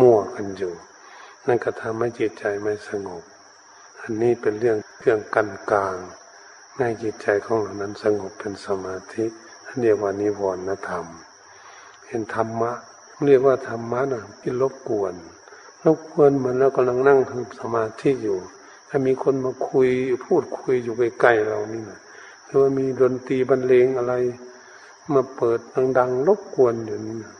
[0.00, 0.74] มั่วกันอยู่
[1.46, 3.22] นั่นก็ทำให้จิตใจไม่สงบ
[4.00, 5.96] อันนี้เป็นเรื่องเครื่องกันกลาง
[6.76, 9.24] ให้จิตใจของเรานั้นสงบเป็นสมาธิ
[9.80, 11.06] เรียกว่านิวรณธรรม
[12.06, 12.72] เห็นธรรมะ
[13.26, 15.14] เรียกว่าธรรมะนะที่รบกวน
[15.86, 18.38] รบกวนเหมือนเรากำลังนั่งทำสมาธิอยู่
[18.88, 19.88] ถ้ามีคนมาคุย
[20.24, 22.00] พูดคุยอยู่ใกล้ๆเรานี่นะ
[22.44, 24.14] หรือว่ามีดนตรีบรรเลงอะไร
[25.14, 25.58] มาเปิด
[25.98, 27.34] ดังๆรบกวนอยู่นี่นะ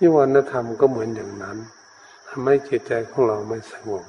[0.00, 1.58] นิวรณธรรมก็เหมือนอย่างนั้น
[2.28, 4.04] ทำให้จิตใจของเราไม่สงบ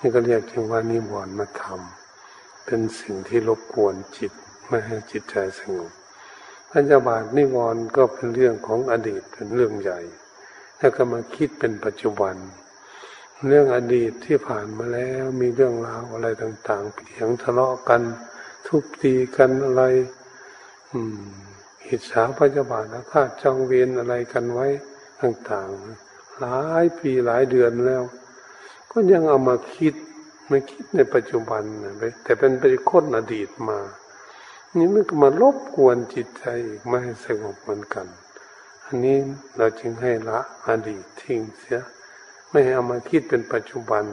[0.00, 1.80] นี่ก็เรียกว่านิวรณธรรม
[2.64, 4.32] เป็นสิ่งที่รบกวนจิต
[4.68, 5.90] ไม่ให้จิตใจสงบ
[6.70, 10.00] พัญญาบาทนิวรณ์ก็เป็นเรื่องของอดีตเป็นเรื่องใหญ่
[10.78, 12.34] แล้วก็มาคิดเป็นปัจจุบัน
[13.48, 18.02] เรื่องอดีตที่ผ่านมาแล้วมีเรื่องราวอะไรต่างๆเพียงทะเลาะกัน
[18.66, 19.82] ทุบตีกันอะไร
[20.92, 21.20] อืม
[21.86, 24.66] หิตสาพยาบาทอาฆาตจองเวรอะไรกันไว้
[25.22, 28.02] ต่างๆหลายปีหลายเดือนแล้ว
[28.92, 29.94] ก็ยังเอามาคิด
[30.50, 33.78] ม่คิดในปัจจุบันนะแต่เป็นไปค้นอดีตมา
[34.76, 38.06] นี่มันก็มาลบกวนจิตใจอีกไม่ให้สงบเหมือนกัน
[38.84, 39.18] อันนี้
[39.56, 41.80] เราจึงให้ละอดีตทิ้งเสีย
[42.50, 44.04] ไม่ให้เอามาคิดเป็นปัจจุบัน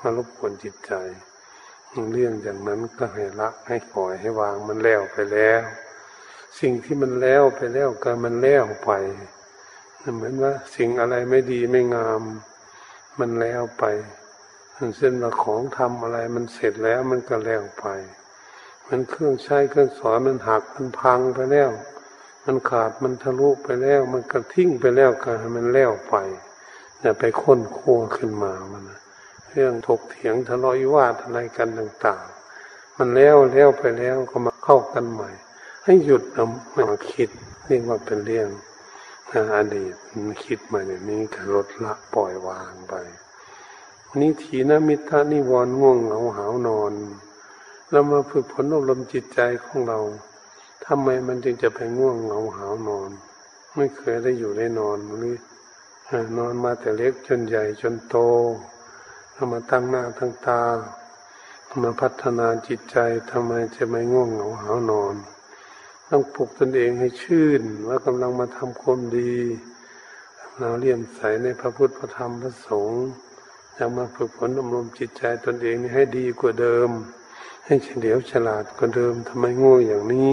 [0.00, 0.92] มารบกวนจิตใจ
[2.12, 5.62] เรื่องอย่างนั้นก็ให้ละให้ปล่อยให้วางมันแล้วไปแล้ว
[6.60, 8.90] สิ่งที่มันแล้วไปแล้วก็มันแล้วไป
[10.14, 12.22] เหมือนว่า สิ่งอะไรไม่ดีไม่งาม
[13.18, 13.84] มันแล้วไป
[14.76, 17.86] มันเส้นว่าของทำอะไร มันเสร็จแล้วมันก็แล้วไป
[18.88, 21.70] มันเครื่องใช้เครื่องสอนมันหักมันพังไปแล้ว
[22.44, 26.14] มันขาดมันทะลุไปแล้ว มันกระทิ้งไปแล้วก็ให้มันแล้วไป
[27.00, 28.84] อย่าไปค้นคั่วขึ้นมามัน
[29.50, 32.24] เรื่องถกเถียงทะเลาะวิวาทอะไรกันต่าง
[32.62, 35.30] ๆ มันแล้วแล้วไปแล้วก็มาเข้ากันใหม่
[35.84, 36.46] ให้หยุดเอา
[36.90, 37.28] มาคิด
[37.66, 38.48] เรียกว่าเป็นเรื่อง
[39.54, 39.94] อดีต
[40.44, 42.94] คิดมาอย่างนี้ก็ลดละปล่อยวางไป
[44.20, 46.92] นิทีนมิทานิวรณ์ง่วงเหงาหาวนอน
[47.90, 50.00] เรามาฝึกผลอบรมจิตใจของเรา
[50.86, 53.10] ทำไมมันจึงจะไปง่วงเหงาหาวนอน
[53.76, 55.36] ไม่เคยได้อยู่ได้นอนหรือ
[56.38, 58.16] นอนมาแต่เล็กจนใหญ่จนโต
[59.32, 60.62] เรามาตั้งหน้าตั้งตา
[61.82, 62.96] มาพัฒนาจิตใจ
[63.30, 65.14] ทำไมจะไม่ง่วงเหงาหาวนอน
[66.10, 69.34] ต้องปลุกตนเองให้ชื่น ว่ากำลังมาทำความดี
[70.58, 73.06] เราเลี่ยมใสในพระพุทธพระธรรมพระสงฆ์
[73.76, 76.90] จะมาฝึกฝนอบรมจิตใจตนเองให้ดีกว่าเดิม
[77.64, 80.28] ให้เฉลียวฉลาดกว่าเดิมทำไมโง่อย่างนี้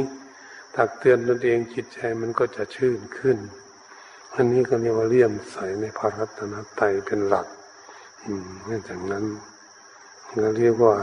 [0.75, 3.37] ตักเตือนตนเองจิตใจมันก็จะชื่นขึ้น
[4.35, 7.47] อันนี้ก็เรียกว่าเลี่ยมใสในพระรัตนตรัยเป็นหลัก
[8.23, 9.25] อืมนื่จากนั้น
[10.39, 10.95] เราเรียกว่า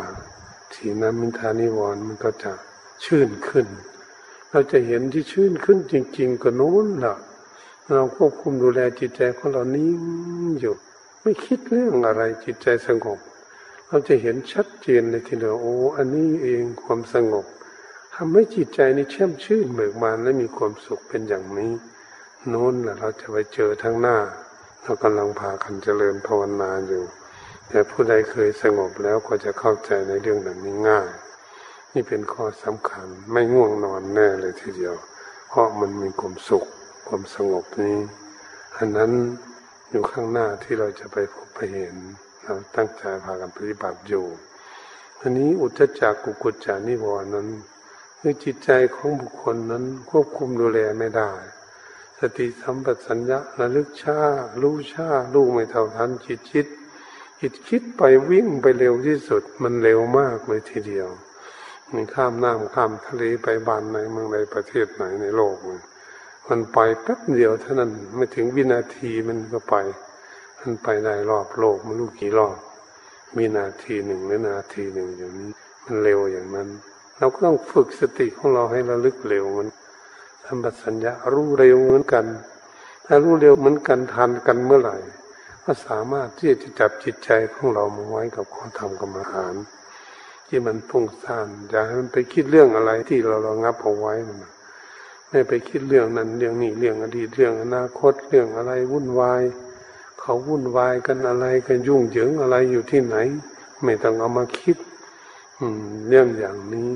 [0.75, 2.53] สีน้ำมิทานิวรณ์มันก็จะ
[3.05, 3.67] ชื่นขึ้น
[4.51, 7.17] เราจะเห็นที่ชื่นขึ้นจริง ๆก็โน้นล่ะ
[7.93, 10.03] เราควบคุมดูแลจิตใจของเรานิ่ง
[10.61, 10.75] อยู่
[11.23, 13.19] ไม่คิดเรื่องอะไรจิตใจสงบ
[13.89, 17.47] เราจะเห็นชัดเจนเลยทีเดียวโอ้อันนี้เองความสงบ
[18.15, 21.73] ทำให้จิตใจนี่แช่มชื่นเบิกบานและมีความสุขเป็นอย่างนี้
[22.49, 24.19] โน้นแหละเราจะไปเจอทั้งหน้า
[24.83, 27.05] เรากำลังพากันเจริญภาวนาอยู่
[27.69, 31.09] แต่ผู้ใดเคยสงบแล้วก็จะเข้าใจในเรื่องแบบนี้ง่าย
[31.95, 34.95] นี่เป็นข้อสำคัญไม่ง่วงนอนแน่เลยทีเดียว
[35.49, 36.65] เพราะมันมีความสุข
[37.07, 37.97] ความสงบนี้
[38.77, 39.13] อันนั้น
[39.91, 41.97] อยู่ข้างหน้าที่เราจะไปพบไปเห็น
[42.45, 44.27] เราตั้งใจพากันปฏิบัติอยู่
[45.21, 47.49] อันนี้อุทจักกุกุจจานิวรนั้น
[48.21, 51.33] คือจิตใจของบุคคลนั้นควบคุมดูแลไม่ได้
[52.19, 54.19] สสติสัมปชัญญะระลึกชา
[54.63, 56.67] รู้ชารู้ไม่เท่าทันจิตคิด
[57.41, 61.09] จิตคิดไปวิ่งไปเร็วที่สุด มันเร็วมากเลยทีเดียว
[61.93, 65.79] มันข้ามน้ำข้ามทะเลไปบ้านไหนเมืองใดประเทศไหนในโลกมัน
[66.49, 69.75] มันไปแป๊บเดียวเท่านั้นไม่ถึงวินาทีมันก็ไป
[70.61, 72.57] มันไปได้รอบโลกมันรู้กี่รอบ
[73.37, 75.51] มีนาทีหนึ่งหรือนาทีหนึ่งอย่างนี้
[75.85, 76.69] มันเร็วอย่างนั้น
[77.19, 79.69] เราก็ต้องฝึกสติของเราให้ระลึกเร็วมัน
[80.45, 82.25] สัมปชัญญะรู้เร็วเหมือนกัน
[83.07, 84.97] ถ้ารู้เร็วเหมือนกันทันกันเมื่อไหร่
[85.65, 89.55] ก็สามารถที่จะจับจิตใจของเรามาไว้กับข้อธรรมกรรมฐาน
[90.51, 94.39] ที่มันพุ่งซ่านอย่าให้มันไปคิดเรื่องอะไรที่เราเรางับเอาไว้มัน
[95.31, 99.43] ไม่ไปคิดเรื่องนั้นเรื่องนี้เรื่องอดีตเรื่องอนาคตเรื่องอะไรวุ่นวาย
[100.21, 103.17] เขาวุ่นวายกันอะไรกันยุ่งเหยิงอะไรอยู่ที่ไหน
[103.85, 104.77] ไม่ต้องเอามาคิด
[105.59, 106.89] อืม เรื่องอย่างนี้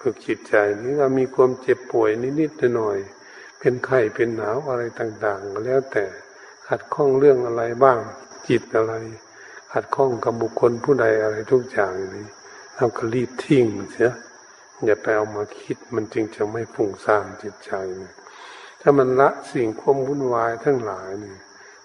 [0.00, 6.04] ฝึกจิตใจนี้เรามีความเจ็บป่วยนิดๆหน่อยๆเป็นไข้เป็นหนาวอะไรต่างๆก็แล้วแต่
[6.68, 7.98] ขัดข้องเรื่องอะไรบ้าง
[8.48, 8.94] จิตอะไร
[9.72, 12.26] ขัดข้องกับบุคคลผู้ใดอะไรทุกอย่างนี้
[12.82, 14.12] เราก็รีบทิ้งเสีย
[14.84, 17.72] อย่าไปเอามาคิดมันจึงจะไม่ฟุ้งซ่านจิตใจ
[18.80, 21.36] ถ้ามันละสิ่งความวุ่นวายทั้งหลายนี่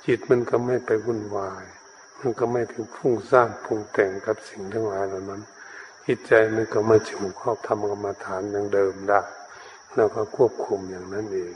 [0.05, 1.63] จิตมันก็ไม่ไปวุ่นวาย
[2.19, 5.41] มันก็ไม่ถึงฟุ้งซ่านปรุงแต่งกับสิ่งทั้งหลายเหล่านั้น
[6.05, 9.21] จิตใจมันก็ไม่ถึงครอบทำกรรมฐานอย่างเดิมได้
[9.95, 11.53] เราก็ควบคุมอย่างนั้นเอง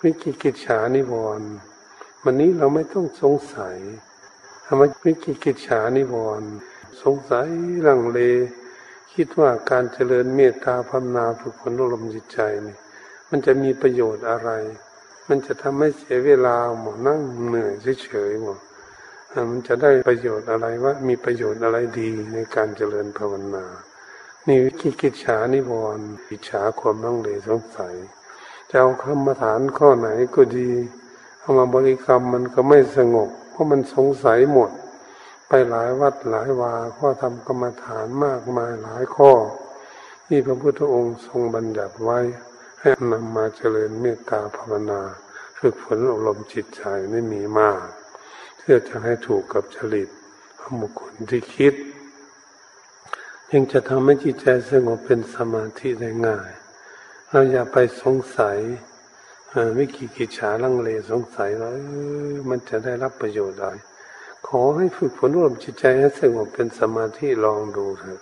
[0.00, 1.50] วิกิกิจฉานิวรณ์
[2.24, 3.76] วันนี้เราไม่ต้องสงสัย
[4.66, 6.50] ทำไมวิกิกิจฉานิวรณ์
[7.02, 7.48] สงสัย
[7.86, 8.20] ลังเล
[9.14, 12.76] คิดว่าการเจริญเมตตาภาวนาฝึกฝนอารมณ์จิตใจนี่
[13.30, 14.50] มันจะมีประโยชน์อะไร
[15.28, 17.72] มันจะทำให้เสียเวลาหมดนั่งเหนื่อย
[18.04, 18.58] เฉยๆหมด
[19.50, 23.64] มันจะได้ประโยชน์อะไรว่ามีประโยชน์อะไรดีในการเจริญภาวนา
[24.46, 27.94] นี่วิกิกิจฉานิวรณ์อิจฉาความนั่งเลสงสัย
[28.70, 30.70] จะเอาคำมาฐานข้อไหนก็ดี
[31.40, 34.70] เอามาบริกรรมมันก็ไม่สงบ เพราะมันสงสัยหมด
[35.48, 39.32] ไปหลายวัดหลายวาข้อทำกรรมฐานมากมายหลายข้อ
[40.26, 42.18] ที่พระพุทธองค์ทรงบัญญัติไว้
[42.80, 45.00] ให้นำมาเจริญเมตตาภาวนา
[45.58, 47.80] ฝึกฝนอบรมจิตใจไม่มีมาก
[48.58, 50.08] เพื่อจะให้ถูกกับจริต
[50.60, 51.74] ของบุคคลที่คิด
[53.52, 56.50] ยังจะทำให้จิตใจสงบเป็นสมาธิได้ง่าย
[57.28, 58.58] เราอย่าไปสงสัย
[59.74, 61.70] ไม่กี่กิจฉาลังเลสงสัยว่า
[62.48, 63.76] มันจะได้รับประโยชน์อะไร
[64.46, 68.20] ขอให้ฝึกฝนรวมจิตใจให้สงบเป็นสมาธิลองดูเถอะ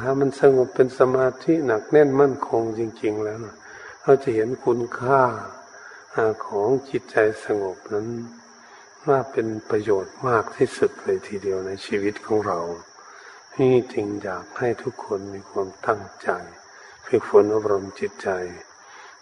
[0.00, 3.56] ถ้ามันสงบเป็นสมาธิหนักแน่นมั่นคงจริง ๆ แล้วนะ
[4.02, 5.22] เราจะเห็นคุณค่า
[6.46, 8.08] ของจิตใจสงบนั้น
[9.08, 12.60] ว่าเป็นประโยชน์มากที่สุดเลยทีเดียวในชีวิตของเรา
[13.58, 16.28] นี่จึงอยากให้ทุกคนมีความตั้งใจ
[17.06, 18.28] ฝึกฝนอบรมจิตใจ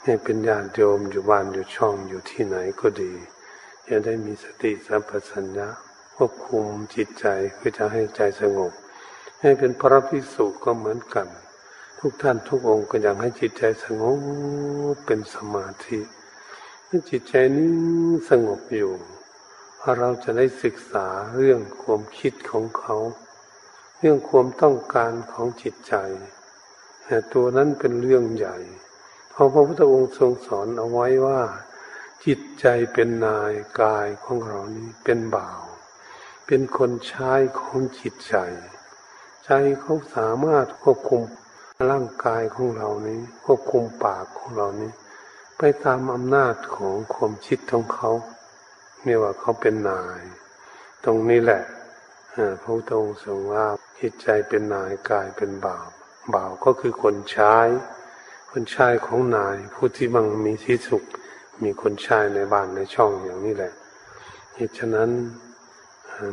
[0.03, 3.13] ให้เป็นญาติโยมอยู่บ้านอยู่ช่องอยู่ที่ไหนก็ดี
[3.89, 5.69] จะได้มีสติสัมปชัญญะ
[6.23, 8.73] ควบคุมจิตใจเพื่อจะให้ใจสงบ
[9.41, 11.27] ให้เป็นพระพิสุก็เหมือนกัน
[11.99, 14.19] ทุกท่านทุกองค์ก็อยากให้จิตใจสงบ
[15.07, 16.01] เป็นสมาธิ
[16.89, 17.71] ถ้จิตใจนี้
[18.31, 18.93] สงบอยู่
[19.99, 22.97] เราจะได้ศึกษาเรื่องความคิดของเขา
[23.99, 25.95] เรื่องความต้องการของจิตใจ
[27.05, 28.57] แต่ตัวนั้นเป็นเรื่องใหญ่
[29.31, 31.41] เพราะพระพุทธองค์ทรงสอนเอาไว้ว่า
[32.25, 35.70] จิตใจเป็นนายกายของเรานี้เป็นบ่าว
[36.53, 38.35] เป็นคนใช้ของจิตใจ
[39.45, 41.23] ใจเขาสามารถควบคุม
[41.91, 44.93] ร่างกายของเรานี้ ควบคุมปากของเรานี้
[45.59, 48.11] ไปตามอำนาจของความคิดของเขา
[49.03, 50.23] เนี่ยว่าเขาเป็นนาย
[51.05, 51.63] ตรงนี้แหละ
[52.63, 53.67] พระตรงค์ทรงว่า
[54.01, 55.87] จิตใจเป็นนายกายเป็นบ่าว
[56.35, 57.57] บ่าวก็คือคนใช้
[58.51, 61.05] คนใช้ของนาย ผู้ที่บังมีที่สุข
[61.63, 63.73] มีคนใช้ในบ้านในช่องอย่างนี้แหละ
[64.55, 65.11] เหตุฉะนั้น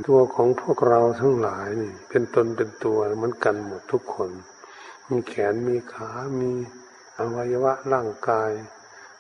[0.08, 4.30] ตัวของพวกเราทั้งหลายนี่ เป็นตนเป็นตัวเหมือนกันหมดทุกคน
[5.10, 6.52] มีแขนมีขา มี
[7.20, 8.52] อวัยวะร่างกาย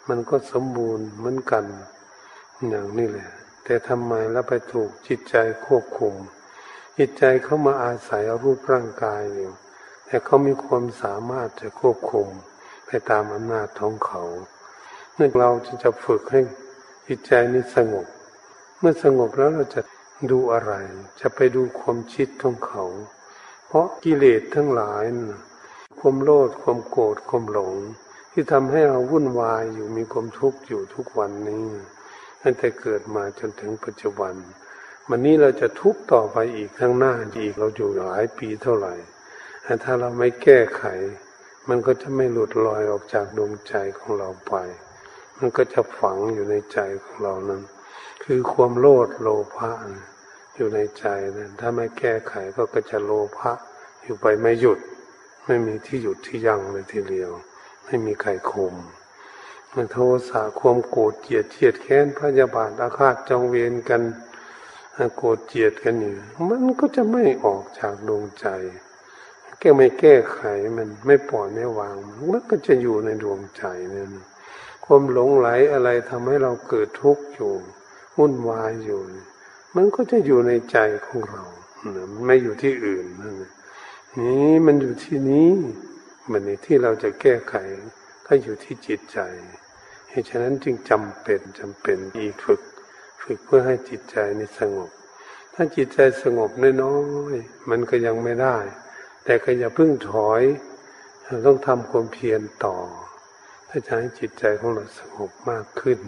[0.09, 1.65] มันก็สมบูรณ์เหมือนกัน
[2.67, 3.31] อย่างนี้แหละ
[3.63, 6.13] แต่ทำไมแล้วไปถูกจิตใจควบคุม
[6.97, 9.51] จิตใจเขามาอาศัยรูปร่างกายอยู่
[10.05, 12.27] แต่เขามีความสามารถจะควบคุม
[12.85, 14.23] ไปตามอำนาจของเขา
[15.13, 16.41] เมื่อเราจะจะฝึกให้
[17.07, 18.07] จิตใจนี้สงบ
[18.79, 19.81] เมื่อสงบแล้วเราจะ
[20.31, 20.73] ดูอะไร
[21.19, 22.85] จะไปดูความคิดของเขา
[23.65, 25.03] เพราะกิเลสทั้งหลาย
[25.99, 27.75] ความโลภความโกรธความหลง
[28.31, 31.65] ที่ทำให้เราวุ่นวายอยู่มีความทุกข์อยู่ทุกวันนี้
[32.41, 34.33] ตั้งแต่เกิดมาจนถึงปัจจุบัน
[35.09, 38.95] วันนี้เราจะทุกข์ต่อไปอีกข้างหน้าอีกเราอยู่หลายปีเท่าไหร่
[39.83, 40.83] ถ้าเราไม่แก้ไข
[41.69, 44.53] มันก็จะไม่หลุดลอยออกจากดวงใจของเราไป
[45.37, 47.61] มันก็จะฝังอยู่ในใจของเรานั้น
[48.29, 49.71] คือความโลดโลภะ
[50.55, 51.05] อยู่ในใจ
[51.37, 53.51] นั้นถ้าไม่แก้ไขก็ก็จะโลภะ
[54.03, 54.79] อยู่ไปไม่หยุด
[55.45, 57.31] ไม่มีที่หยุดที่ยั่งเลยทีเดียว
[57.85, 58.75] ไม่มีใครคุม
[59.91, 59.97] โท
[60.29, 64.01] สะความโกรธเกลียดเทียดแค้นพยาบาทอาฆาตจองเวรกัน
[65.17, 66.13] โกรธเกลียดกันอยู่
[66.49, 68.47] มันก็จะไม่ออกจากดวงใจ
[69.59, 70.39] แก้ไม่แก้ไข
[70.77, 71.95] มันไม่ปล่อยไม่วาง
[72.31, 73.63] มันก็จะอยู่ในดวงใจ
[73.93, 74.13] นั่น
[74.85, 77.53] ความหลงไหลอะไรทำให้เราเกิดทุกข์อยู่
[78.17, 79.01] วุ่นวายอยู่
[79.75, 81.43] มันก็จะอยู่ในใจของเรา
[81.81, 83.35] มันไม่อยู่ที่อื่นนั่น
[84.19, 85.51] นี่มันอยู่ที่นี้
[86.31, 87.55] มันในที่เราจะแก้ไข
[88.27, 89.19] ก็อยู่ที่จิตใจ
[90.09, 92.61] เหตุฉะนั้นจึงจำเป็นจำเป็นอีกฝึก
[93.21, 94.89] ฝึกเพื่อให้จิตใจนี่สงบ
[95.53, 96.51] ถ้าจิตใจสงบ
[96.83, 96.97] น้อ
[97.33, 98.57] ยๆมันก็ยังไม่ได้
[99.25, 100.43] แต่ก็อย่าเพิ่งถอย
[101.45, 102.77] ต้องทำความเพียรต่อ
[103.69, 105.99] ถ้าจะให้จิตใจของเราสงบมากขึ้น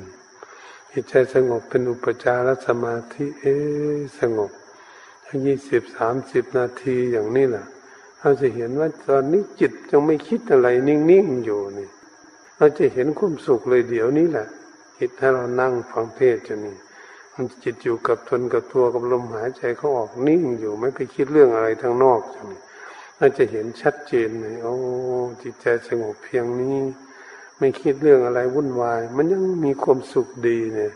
[0.93, 3.45] จิตใจสงบเป็นอุปจารสมาธิเอ
[4.19, 4.51] สงบ
[5.25, 7.65] ทั้งยี่สิบสามสิบนาทีอย่างนี้แหละ
[8.19, 11.89] เราจะเห็นว่าตอนนี้จิตยังไม่คิดอะไรนิ่งๆอยู่นี่
[12.57, 14.47] เราจะเห็นความสุขเลยเดี๋ยวนี้แหละ
[14.97, 16.75] จิตถ้าเรานั่งฟังเทศจะนี่
[17.33, 22.61] มันจิตอยู่กับทนกับตัวกับลมหายใจเขาออกนิ่งอยู่ไม่ไปคิดเรื่องอะไรทางนอกจะนี่
[23.17, 24.73] เราจะเห็นชัดเจนเลยโอ้
[25.43, 26.77] จิตใจสงบเพียงนี้
[27.59, 30.93] ไม่คิดเรื่องอะไรวุ่นวาย มันยังมีความสุขดีเนี่ย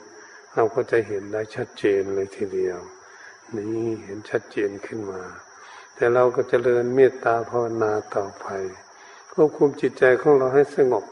[0.56, 2.80] เราก็จะเห็นได้ชัดเจนเลยทีเดียว
[3.56, 5.22] นี่เห็นชัดเจนขึ้นมา
[5.96, 8.48] แต่เราก็จเจริญเมตตาภาวนาต่อไป
[9.34, 11.06] ควบคุมจิตใจของเราให้สงบ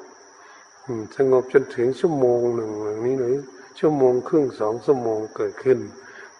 [1.17, 3.35] สงบจนถึงชั่วโมงหนึ่งอย่างนี้เลย
[3.79, 5.79] ชั่วโมงครึ่งสองชั่วโมงเกิดขึ้น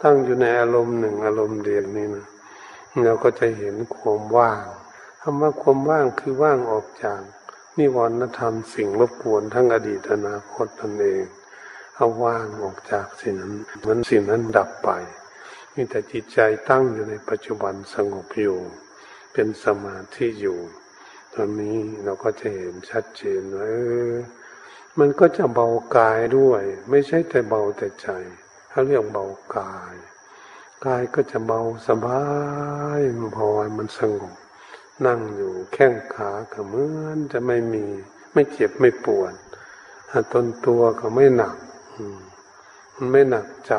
[0.01, 2.27] ตั้งอยู่ในอารมณ์หนึ่งอารมณ์เดียวนี้นะ
[3.05, 4.63] เราก็จะเห็นความว่าง
[5.21, 7.21] คำว่าความว่างคือว่างออกจาก
[7.79, 11.23] นิวรณธรรมสิ่งรบกวนทั้งอดีตอนาคตตนเอง
[11.95, 13.53] เอาว่างออกจากสิ่งนั้น
[13.85, 14.89] มันสิ่งนั้นดับไป
[15.73, 18.59] มีแต่จิตใจตั้งอยู่ในปัจจุบันสงบอยู่
[19.33, 20.59] เป็นสมาธิอยู่
[21.33, 23.69] ตอนนี้เราก็จะเห็นชัดเจนว่า
[24.99, 28.07] มันก็จะเบากายด้วย ไม่ใช่แต่เบาแต่ใจ
[28.69, 29.25] เขาเรียกเบา
[29.57, 29.95] กาย
[30.85, 32.23] กายก็จะเบาสบา
[32.97, 32.99] ย
[33.37, 34.35] พอมันสงบ
[35.05, 37.85] นั่งอยู่แข้งขาก็เหมือนจะไม่มี
[38.33, 39.33] ไม่เจ็บไม่ปวด
[40.33, 41.55] ต้นตัวก็ไม่หนัก
[42.95, 43.73] มันไม่หนักใจ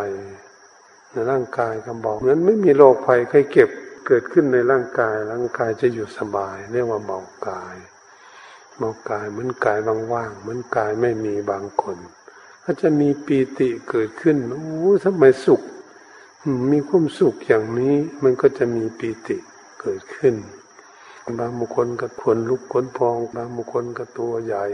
[1.11, 3.71] ในร่างกายก็เบาเหมือนไม่มีโรคภัยใครเก็บ
[4.07, 7.77] เกิดขึ้นในร่างกายร่างกายจะอยู่สบาย เรียกว่าเบากาย
[8.79, 9.79] เบากายเหมือนกาย
[10.13, 11.97] ว่างๆเหมือนกายไม่มีบางคน
[12.65, 15.63] ก็จะมีปีติเกิดขึ้นโอ้ทำไมสุข
[16.73, 19.37] มีความสุขอย่างนี้มันก็จะมีปีติ
[19.81, 20.35] เกิดขึ้น
[21.39, 24.65] บางบุคคลก็ขนลุกขนพอง บางบุคคลก็ตัวใหญ่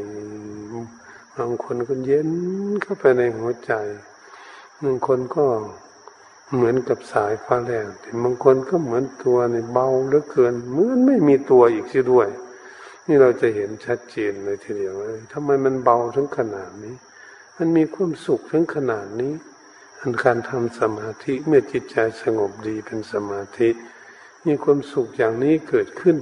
[1.37, 2.31] บางคนก็เย็น
[2.83, 3.73] เข้าไปในหัวใจ
[4.83, 5.45] บางคนก็
[6.55, 7.87] เหมือนกับสายฟ้าแลง
[8.25, 12.29] บางคนก็เหมือนตัวในเบาเหลือเกิน เหมือนไม่มีตัวอีกเสียด้วย
[13.07, 16.95] นี่เราจะเห็นชัดเจนเลยทีเดียวเลยทำไมมันเบาถึงขนาดนี้
[17.57, 19.33] มันมีความสุขถึงขนาดนี้
[20.01, 23.69] อันการทำสมาธิเมื่อจิตใจสงบดีเป็นสมาธิ
[24.47, 26.17] มีความสุขอย่างนี้เกิดขึ้น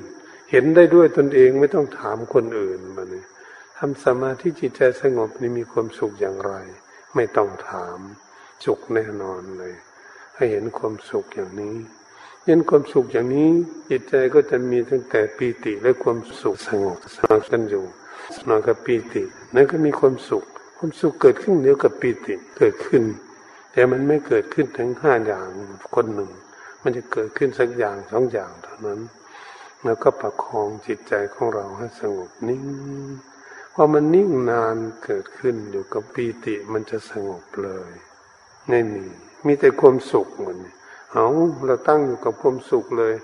[0.50, 3.26] เห็นได้ด้วยตนเองไม่ต้องถามคนอื่นมาเนี่ย
[3.78, 6.52] ทำสมาธิจิตใจสงบนี่มีความสุขอย่างไร
[7.14, 7.98] ไม่ต้องถาม
[8.64, 9.74] สุขแน่นอนเลย
[10.36, 11.76] ให้เห็นความสุขอย่างนี้
[12.46, 13.50] เห็นความสุขอย่างนี้
[13.90, 17.84] จิตใจก็จะมีตั้งแต่ปีติและความสุขสงบสร้ากันอยู่
[18.48, 19.22] นอนกับปีติ
[19.54, 20.44] นั่นก็มีความสุข
[20.78, 23.02] ความสุขเกิดขึ้นเดียวกับปีติเกิดขึ้น
[23.72, 25.48] แต่มันไม่เกิดขึ้นทั้งห้าอย่าง
[25.94, 26.30] คนหนึ่ง
[26.82, 29.00] มันจะเกิดขึ้นสักอย่างสองอย่างเท่านั้น
[29.86, 32.64] แล้วก็ประคองจิตใจของเราให้สงบนิ่ง
[33.74, 37.90] พอมันนิ่งนานเกิดขึ้นอยู่กับปีติมันจะสงบเลย
[38.68, 39.04] ไม่มี
[39.46, 40.58] มีแต่ความสุขเหมือน
[41.12, 41.26] เอา
[41.66, 43.14] เราตั้งอยู่กับความสุขเลย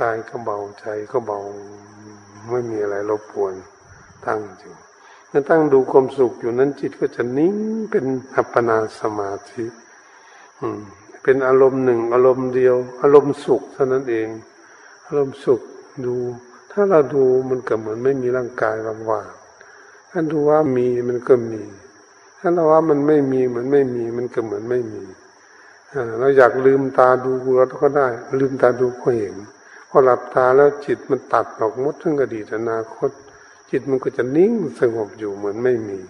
[0.00, 1.40] กายก็เบาใจก็เบา
[2.50, 3.54] ไม่มีอะไรรบกวน
[4.26, 4.74] ตั้งอยู่
[5.30, 7.56] ถ้าตั้งดูความสุขอยู่นั้นจิตก็จะนิ่ง
[7.90, 8.04] เป็น
[8.36, 9.64] อัปปนาสมาธิ
[10.60, 10.80] อืม
[11.22, 14.28] เป็นอารมณ์หนึ่ง อารมณ์เดียว อารมณ์สุขเท่านั้นเอง
[15.06, 15.60] อารมณ์สุข
[16.06, 16.16] ดู
[16.72, 18.76] ถ้าเราดูมันก็เหมือนไม่มีร่างกาย
[19.10, 21.62] ว่างๆถ้าดูว่ามีมันก็มี
[22.38, 25.04] ถ้าเราว่ามันไม่มีเหมือนไม่มี มันก็เหมือนไม่มี
[26.18, 28.08] เราอยากลืมตาดูเราก็ได้
[28.40, 29.36] ลืมตาดูก็เห็น
[29.88, 33.10] พอหลับตาแล้วจิตมันตัดออกมดทั้งอดีตอนาคต
[33.70, 36.00] จิตมันก็จะนิ่งสงบอยู่เหมือนไม่มี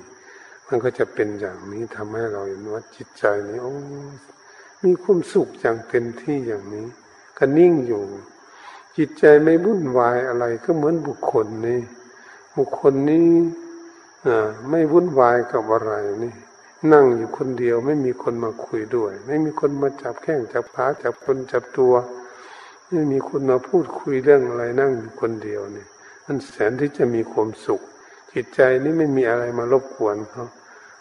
[0.68, 3.74] มันก็จะเป็นอย่างนี้ทำให้เราเห็นว่าจิตใจนี้โอ้
[4.84, 6.86] มีความสุขอย่างเต็มที่อย่างนี้
[7.38, 8.02] ก็นิ่งอยู่
[8.96, 11.80] จิตใจไม่วุ่นวายอะไร ก็เหมือนบุคคลนี่
[12.56, 13.28] บุคคลนี้
[14.70, 15.92] ไม่วุ่นวายกับอะไร
[16.24, 16.34] นี่
[16.92, 21.94] นั่งอยู่คนเดียวไม่มีคนมาคุยด้วย ไม่มีคนมาจับแข้งจับขาจับคนจับตัว
[22.90, 25.86] ไม่มีคนมาพูดคุยเรื่องอะไร นั่งอยู่คนเดียวนี่
[26.26, 27.80] มันแสนที่จะมีความสุข
[28.32, 30.46] จิตใจนี่ไม่มีอะไรมารบกวนเขา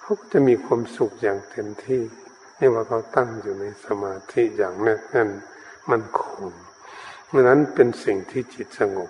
[0.02, 2.02] เขาก็จะมีความสุขอย่างเต็มที่
[2.60, 5.30] นี่ว่าเขาตั้งอยู่ในสมาธิอย่างแน่นแน่น
[5.90, 6.44] มันคง
[7.34, 9.10] ราะนั้นเป็นสิ่งที่จิตสงบ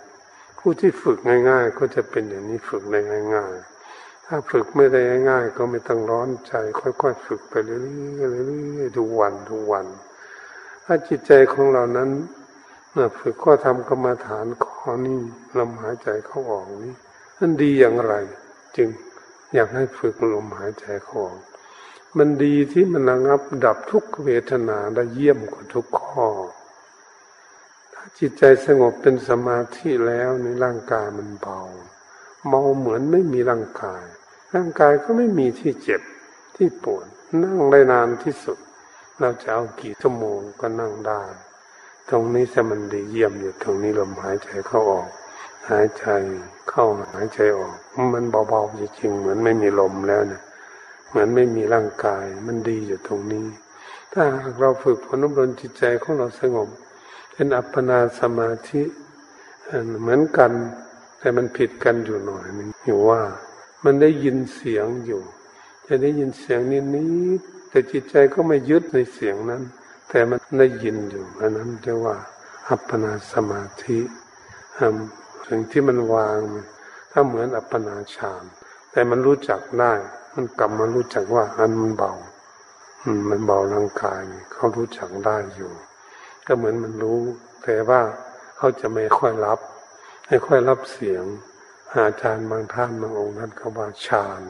[0.60, 1.18] ผู้ที่ฝึก
[1.50, 3.00] ง่าย ๆ ก็จะเป็นอย่างนี้ฝึกได้
[3.36, 3.56] ง่าย
[3.92, 5.00] ๆ ถ้าฝึกไม่ได้
[5.30, 9.86] ง่าย ๆ ก็ไม่ต้องร้อนใจ ค่อยๆฝึกไปเรื่อยๆเรื่อยๆทุกวันทุกวัน
[10.86, 12.10] ถ้าจิตใจของเรานั้น
[13.20, 15.20] ฝึกก็ทำกรรมฐานข้อนี้
[15.58, 16.96] ลมหายใจเข้าออกนี้
[17.40, 18.14] นั่นดีอย่างไร
[18.76, 18.90] จึง
[19.54, 21.40] อยากให้ฝึกลมหายใจเข้าออก
[22.18, 26.28] มันดีที่มันระงับดับทุกเวทนาได้เยี่ยมกว่าทุกข้อ
[28.20, 31.60] จิตใจสงบเป็นสมาธิแล้วในร่างกายมันเบา
[32.50, 34.04] เบาเหมือนไม่มีร่างกาย
[34.56, 36.02] ร่างกายก็ไม่มีที่เจ็บ
[36.56, 37.06] ที่ปวด
[37.44, 38.58] นั่งได้นานที่สุด
[39.20, 41.22] เราจะเอากี่ชั่วโมงก็นั่งได้
[42.10, 45.10] ตรงนี้สมันดีเยี่ยมอยู่ตรงนี้ลมหายใจเข้าออก
[45.70, 46.06] หายใจ
[46.70, 47.76] เข้าหายใจออก
[48.14, 50.42] มันเบาๆจริงๆเหมือนไม่มีลมแล้วเนี่ย
[51.10, 53.46] เหมือนไม่มีร่างกาย มันดีอยู่ตรงนี้
[54.12, 56.70] ถ้าหากเราฝึกพนุบรจิตใจของเราสงบ
[57.34, 58.84] เป็นอัปปนาสมาธิ
[60.02, 60.52] เหมือนกัน
[61.20, 63.22] แต่มันผิดกันอยู่หน่อยนึงอยู่ว่า
[63.84, 65.22] มันได้ยินเสียงอยู่
[65.88, 67.24] จะได้ยินเสียงนิดนี้
[67.70, 69.64] แต่จิตใจก็ไม่ยึดในเสียงนั้น
[70.10, 72.16] แต่มันได้ยินอยู่อันนั้นเรียกว่า
[72.70, 74.00] อัปปนาสมาธิ
[75.48, 76.40] สิ่งที่มันวาง
[77.12, 78.44] ถ้าเหมือนอัปปนาฌาน
[78.92, 79.94] แต่มันรู้จักได้
[80.36, 82.14] มันกลับมารู้จักว่าอันมันเบา
[83.30, 84.22] มันเบาร่างกาย
[84.52, 85.72] เขารู้จักได้อยู่
[86.48, 87.20] ก็เหมือนมันรู้
[87.64, 88.02] แต่ว่า
[88.58, 89.60] เขาจะไม่ค่อยรับ
[90.28, 91.24] ไม่ค่อยรับเสียง
[91.94, 94.42] อาจารย์บางท่านบางองค์ท่านเขาว่าฌาน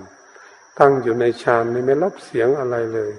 [0.79, 3.11] ตั้งอยู่ในฌานนี่ไม่รับเสียงอะไรเลย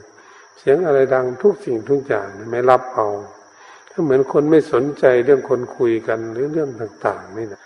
[0.58, 3.08] เสียงอะไรดังทุกสิ่งทุกอย่างไม่รับเอา
[3.90, 7.60] ก็เหมือนคนไม่สนใจเรื่องคนคุยกันหรือเรื่องต่าง ๆ นี่แหละ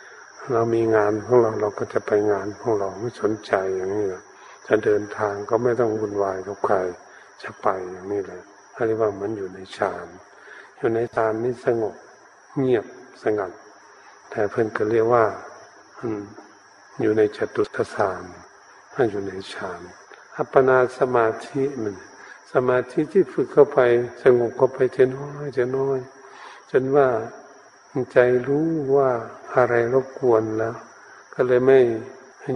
[0.52, 4.22] เรามีงานของเราเราก็จะไปงานของเราไม่สนใจอย่างนี้แหละ
[4.66, 6.76] จะเดินทางก็ไม่ต้องวุ่นวายกับใคร
[7.42, 8.42] จะไปอย่างนี้เลย
[8.86, 10.06] เรียกว่ามันอยู่ในฌาน
[10.79, 11.95] อยู่ในฌานนี้สงบ
[12.59, 12.85] เงียบ
[13.22, 13.51] สงัด
[14.31, 15.24] แต่เพื่อนก็เรียกว่า
[17.01, 18.22] อยู่ในจตุตสาน
[18.93, 19.81] ถ้อยู่ในฌาน
[20.37, 21.95] อัปปนาสมาธิมัน
[22.53, 23.79] สมาธิที่ฝึกเข้าไป
[24.22, 25.99] สงบเข้าไปจะน้อยจะน้อย
[26.70, 27.09] จนว่า
[28.12, 28.18] ใจ
[28.49, 29.11] รู้ว่า
[29.55, 30.74] อะไรรบกวนแล้ว
[31.35, 31.81] ก็เลยไม่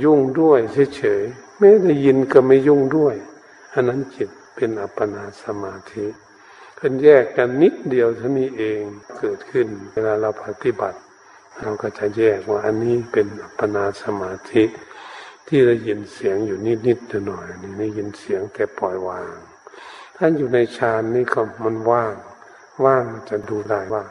[0.05, 0.59] ยุ่งด้วย
[0.97, 3.15] เฉยๆไม่ได้ยินก็ไม่ยุ่งด้วย
[3.73, 6.05] อันนั้นจิตเป็นอัปปนาสมาธิ
[6.85, 8.81] เป็นแยกกันนิดเดียวเท่านี้เอง
[9.19, 10.99] เกิดขึ้น เวลาเราปฏิบัติ
[11.61, 14.65] เราก็จะแยกว่าอันนี้เป็นอัปปนาสมาธิ
[15.47, 19.33] ที่ได้ยินเสียงอยู่นิดๆหน่อยนี่ได้ยินเสียงแต่ปล่อยวาง
[20.17, 22.15] ท่านอยู่ในฌานนี่ก็มันว่าง
[22.85, 24.05] ว่างจะดูได้ว่า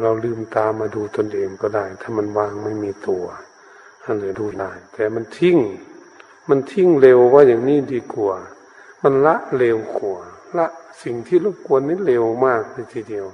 [0.00, 3.24] เราลืมตามาดูตนเองก็ได้ ถ้ามันว่างไม่มีตัว
[4.02, 5.58] ท่านเลยดูได้แต่มันทิ้ง
[6.48, 8.36] มันทิ้งเร็วว่าอย่างนี้ดีกว่า
[9.02, 10.18] มันละเร็วกว่า
[10.58, 10.68] ละ
[11.02, 13.26] สิ่งที่รบกวนนี่เร็วมากเลยทีเดียว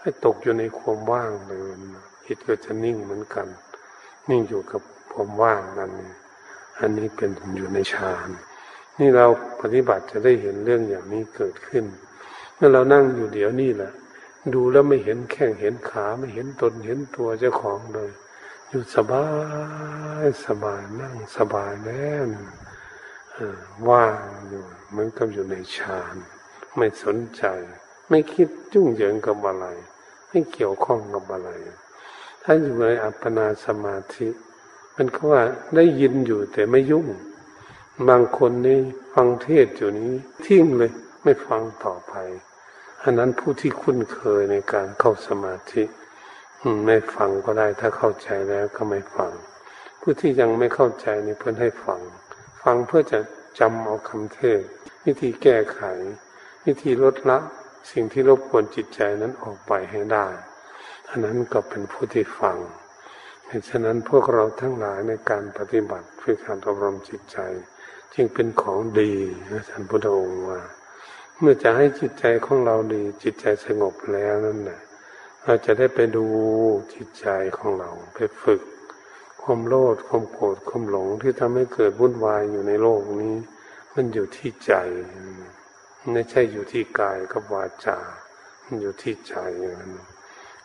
[0.00, 1.60] ให้ตกอยู่ในความว่างเลย
[2.26, 3.46] จิตก็จะนิ่งเหมือนกัน
[4.28, 4.82] นิ่งอยู่กับ
[5.12, 5.90] ความว่างนั่น
[6.80, 8.28] อันนี้เป็นอยู่ในฌาน
[8.98, 9.26] นี่เรา
[9.60, 11.84] ปฏิบัติจะได้เห็นเรื่องอย่างนี้เกิดขึ้น
[12.54, 13.92] เมื่อเรานั่งอยู่เดี๋ยวนี้แหละ
[14.54, 18.10] ดูแล้วไม่เห็นแข้งเห็นขาไม่เห็นตนเห็นตัวเจ้าของเลย
[18.68, 19.26] อยู่สบา
[20.24, 22.30] ยสบายนั่งสบายแน่น
[23.88, 24.16] ว่าง
[24.48, 26.16] อยู่เหมือนกับอยู่ในฌาน
[26.78, 27.44] ไม่สนใจ
[28.08, 29.66] ไม่คิดจุ้งเหยิงกับอะไร
[30.28, 31.50] ไม่เกี่ยวข้องกับอะไร
[32.42, 34.28] ถ้าอยู่ในอัปปนาสมาธิ
[34.96, 35.42] มันก็ว่า
[35.76, 37.06] ได้ยินอยู่แต่ไม่ยุ่ง
[38.08, 38.80] บางคนนี่
[39.14, 40.12] ฟังเทศอยู่นี้
[40.44, 42.14] ทิ้งเลยไม่ฟังต่อไป
[43.02, 45.82] อันนั้นผู้ที่คุ้นเคยในการเข้าสมาธิ
[46.86, 49.32] ไม่ฟังก็ได้ถ้าเข้าใจแล้วก็ไม่ฟัง
[50.00, 52.00] ผู้ที่ยังไม่เข้าใจนี่เพื่อนให้ฟัง
[52.62, 53.20] ฟังเพื่อจะ
[53.58, 54.60] จำเอาคำเทศ
[55.04, 55.80] วิธีแก้ไข
[56.64, 57.38] วิธีลดละ
[57.92, 60.26] สิ่งที่รบกวนจิตใจนั้นออกไปให้ได้
[61.08, 62.56] อันนั้นก็เป็นผู้ที่ฟัง
[63.46, 67.38] เหตุฉะนั้นพวกเราทั้งหลายในการปฏิบัติเพื่อการอบรมจิตใจ
[68.14, 69.12] จึงเป็นของดี
[69.52, 70.60] นะท่านพุทธองค์ว่า
[71.38, 74.80] เมื่อจะให้จิตใจของเราดี จิตใจสงบแล้วนั่นแหละ
[75.44, 76.26] เราจะได้ไปดู
[76.94, 78.62] จิตใจของเราไปฝึก
[79.42, 83.34] ความโลภความโกรธความหลงที่ทำให้เกิดวุ่นวายอยู่ในโลกนี้
[83.94, 84.72] มันอยู่ที่ใจ
[86.12, 87.98] ไม่ใช่อยู่ที่กายกับวาจา
[88.80, 89.34] อยู่ที่ใจ
[89.80, 89.92] นั้น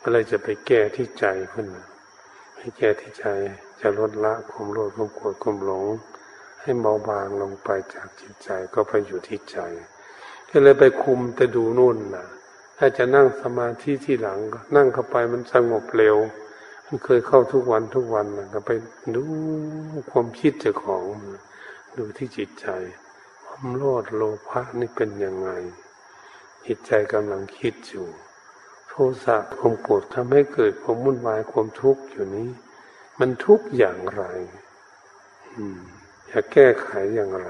[0.01, 1.67] ก็เลยจะไปแก้ที่ใจขึ้น
[2.57, 3.25] ให้แก้ที่ใจ
[3.81, 5.85] จะลดละความโลภความโกรธความหลง
[6.61, 9.57] ให้เบาบางลงไปจากจิตใจก็ไปอยู่ที่ใจ
[10.49, 12.27] ก็เลยไปคุมแต่ดูนู่นนะ
[12.77, 14.39] ถ้าจะนั่งสมาธิที่หลัง
[14.75, 16.17] นั่งเข้าไปมันสงบเร็ว
[16.85, 18.71] มันเคยเข้าทุกวันทุกวันนะก็ไป
[19.15, 19.23] ดู
[20.11, 21.05] ความคิดเจ้าของ
[21.97, 22.67] ดูที่จิตใจ
[23.54, 25.49] ความโลดโลภะนี่เป็นยังไง
[26.66, 28.08] จิตใจกำลังคิดอยู่
[28.88, 28.93] โท
[29.26, 32.49] สะความโกรธทำให้เกิดความวุ่นวายความทุกข์อยู่นี้
[33.20, 34.24] มันทุกข์อย่างไร
[35.56, 35.80] อืม
[36.32, 37.49] จะแก้ไขอย่างไร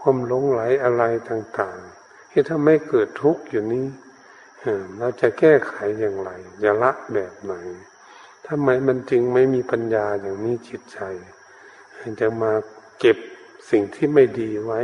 [0.00, 3.86] ความหลงไหลอะไรต่างๆ ที่ทำให้เกิดทุกข์อยู่นี้
[4.98, 6.30] เราจะแก้ไขอย่างไร
[6.64, 7.54] จะละแบบไหน
[8.46, 10.98] ทำไมมันจึงไม่มีปัญญาอย่างนี้จิตใจ
[12.20, 12.52] จะมา
[13.00, 13.18] เก็บ
[13.70, 14.80] สิ่งที่ไม่ดีไว้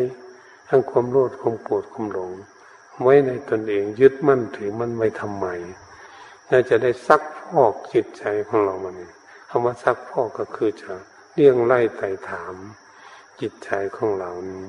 [0.68, 2.32] ทั้งความโลภความโกรธความหลง
[3.02, 5.46] ไว้ในตนเองยึดมั่นถือมันไว้ทำไม
[6.50, 8.94] น่าจะได้ซักพอกจิตใจของเรามัน
[9.48, 10.92] คำว่าซักพอกก็คือจะ
[11.32, 12.54] เลี่ยงไล่ไต่ถาม
[13.40, 14.64] จิตใจของเรานี้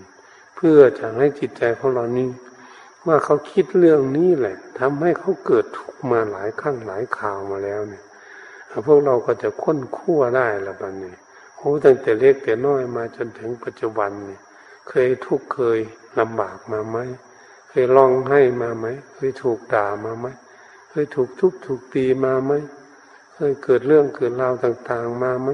[0.56, 2.30] เพื่อจะให้จิตใจของเรานี้
[3.08, 8.04] ว่าเขาคิดเรื่องนี้แหละทำให้เขาเกิดทุกข์มาหลายครั้งหลายข่าวมาแล้วเนี่ย
[8.86, 11.16] พวกเราก็จะค้นคั่วได้ละบัดนี้
[11.58, 14.42] โอ้ตั้งแต่เล็กแต่น้อยมาจนถึงปัจจุบันเนี่ย
[14.90, 15.80] เคยทุกข์เคย
[16.20, 16.98] ลำบากมาไหม
[17.70, 18.86] เคยร้องไห้มาไหม
[19.16, 20.28] เคยถูกด่ามาไหม
[20.90, 22.52] เคยถูกทุบถูกตีมาไหม
[23.34, 25.50] เคยเกิดเรื่องเกิดราวต่าง ๆ มาไหม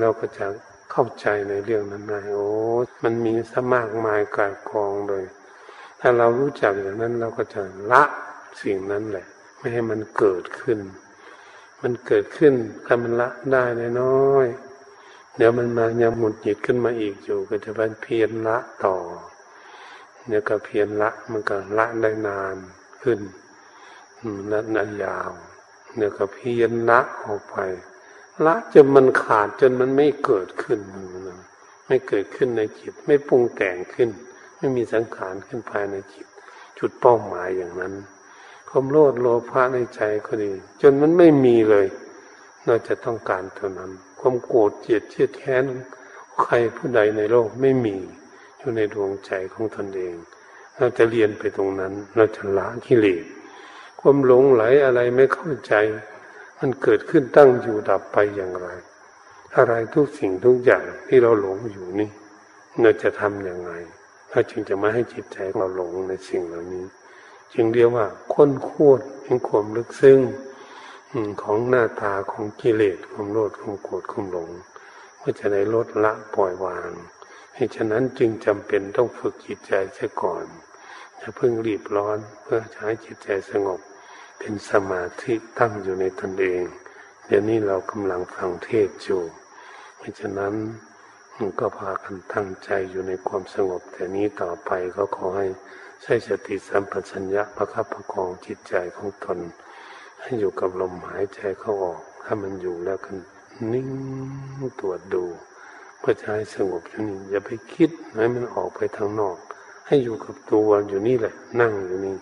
[0.00, 0.46] เราก็จะ
[0.90, 2.48] เข้าใจในเรื่องนั้นไงโอ้
[3.02, 5.24] มันมีสมากมายกายกองเลย
[6.00, 8.02] ถ้าเรารู้จักอย่างนั้นเราก็จะละ
[8.62, 9.26] สิ่งนั้นแหละ
[9.58, 10.78] ไม่ให้มันเกิดขึ้น
[11.82, 12.54] มันเกิดขึ้น
[12.86, 13.64] ถ้ามันละได้
[14.00, 14.46] น้อย
[15.36, 18.96] เดี๋ยวมันมายังหมุดหยิดขึ้นมาอีกอยู่ ก็จะเป็นเพียรละต่อ
[20.28, 22.56] เนี่ยก็เพียรละมันก็ละได้นาน
[23.02, 23.20] ขึ้น
[24.52, 25.30] ละนานยาว
[25.96, 27.56] เนี่ยก็เพียรละออกไป
[28.44, 30.78] ละจนมันขาดจนมันไม่เกิดขึ้น
[31.86, 34.08] ไม่เกิดขึ้นในจิต ไม่ปรุงแต่งขึ้น
[34.58, 36.26] ไม่มีสังขารขึ้นภายในจิต
[36.78, 37.94] จุดเป้าหมายอย่างนั้น
[38.68, 41.86] ความโลดโลภะในใจก็ดี จนมันไม่มีเลย
[42.66, 43.90] เราจะต้องการเท่านั้น
[44.26, 45.64] ความโกรธเจียดเจียดแค้น
[46.42, 47.96] ใครผู้ใดในโลกไม่มี
[48.58, 50.14] อยู่ในดวงใจของตนเอง
[50.76, 53.24] เราจะเรียนไปตรงนั้น เราจะละกิเลส
[54.00, 55.74] ความหลงไหลอะไรไม่เข้าใจ
[56.58, 58.68] มันเกิดขึ้นตั้งอยู่ดับไปอย่างไร
[59.56, 62.10] อะไรทุกสิ่งทุกอย่างที่เราหลงอยู่นี่
[62.82, 63.72] เราจะทำอย่างไร
[64.30, 66.84] เราจึงจะไม่ให้จิตใจเราหลงในสิ่งเหล่านี้
[67.54, 70.20] จึงเรียกว่าค้นคูดเป็นความลึกซึ้ง
[71.42, 74.50] ของหน้าตาของกิเลสความโลดความโกรธความหลง
[75.18, 76.90] เพื่อจะได้ลดละปล่อยวาง
[77.54, 80.44] เหตุฉะนั้นจึงจำเป็นต้องฝึกจิตใจเสียก่อน
[81.18, 83.80] อย่าเพิ่งรีบร้อนเพื่อให้จิตใจสงบ
[84.38, 86.62] เป็นสมาธิตั้งอยู่ในตนเอง
[87.26, 89.22] เดี๋ยวนี้เรากำลังฟังเทศอยู่
[89.98, 90.54] เพราะฉะนั้น
[91.60, 95.46] ก็พากันตั้งใจอยู่ในความสงบ แต่นี้ต่อไปก็ขอให้
[96.02, 99.38] ใช้สติสัมปชัญญะประคับประคองจิตใจของตน
[100.26, 103.16] ให้อยู่กับลมหายใจเข้าออก ถ้ามันอยู่แล้วกัน
[103.72, 103.88] นิ่ง
[104.80, 105.24] ตรวจดู
[105.98, 109.36] เพื่อจะให้สงบอยู่นี่อย่าไปคิดให้มันออกไปทางนอก
[109.86, 112.16] ให้อยู่กับตัวอยู่นี่แหละ นั่งอยู่นี่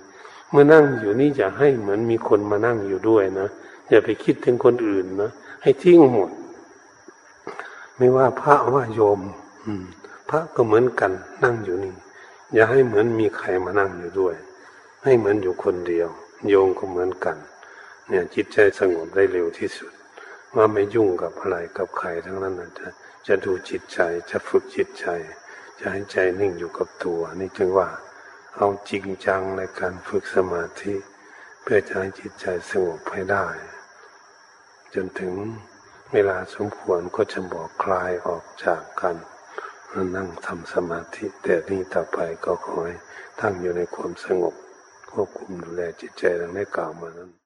[0.51, 3.49] เมื่อนั่งอยู่นี่จะให้เหมือนมีคนมานั่งอยู่ด้วยนะ
[3.89, 5.31] อย่าไปคิดถึงคนอื่นนะ
[5.63, 6.31] ให้ทิ้งหมด
[7.97, 9.21] ไม่ว่าพระว่าโยม
[9.67, 9.85] อืม
[10.29, 11.13] พระก็เหมือนกัน
[11.45, 11.95] นั่งอยู่นี่
[12.55, 14.35] อย่าให้เหมือนมีใครมานั่งอยู่ด้วย
[15.05, 16.09] ให้เหมือนอยู่คนเดียว
[16.49, 17.37] โยมก็เหมือนกัน
[18.15, 19.93] เนี่ยจิตใจสงบได้เร็วที่สุด
[20.57, 22.89] ว่าไม่ยุ่งกับอะไรกับใครทั้งนั้นนะจะ
[23.27, 23.99] จะดูจิตใจ
[24.31, 25.07] จะฝึกจิตใจ
[25.79, 27.89] จะให้ใจนิ่งอยู่กับตัว นี่จึงว่า
[28.57, 30.95] เอาจริงจังในการฝึกสมาธิ
[31.63, 33.47] เพื่อจะให้จิตใจสงบให้ได้
[34.95, 35.33] จนถึง
[36.13, 39.17] เวลาสมควรก็จะบอกคลายออกจากกัน
[40.17, 42.97] นั่งทำสมาธิแต่นี้ต่อไปก็ขอให้
[43.41, 44.55] ตั้งอยู่ในความสงบ
[45.11, 47.42] ควบคุมดูแลจิตใจดังได้กล่าวมานั้น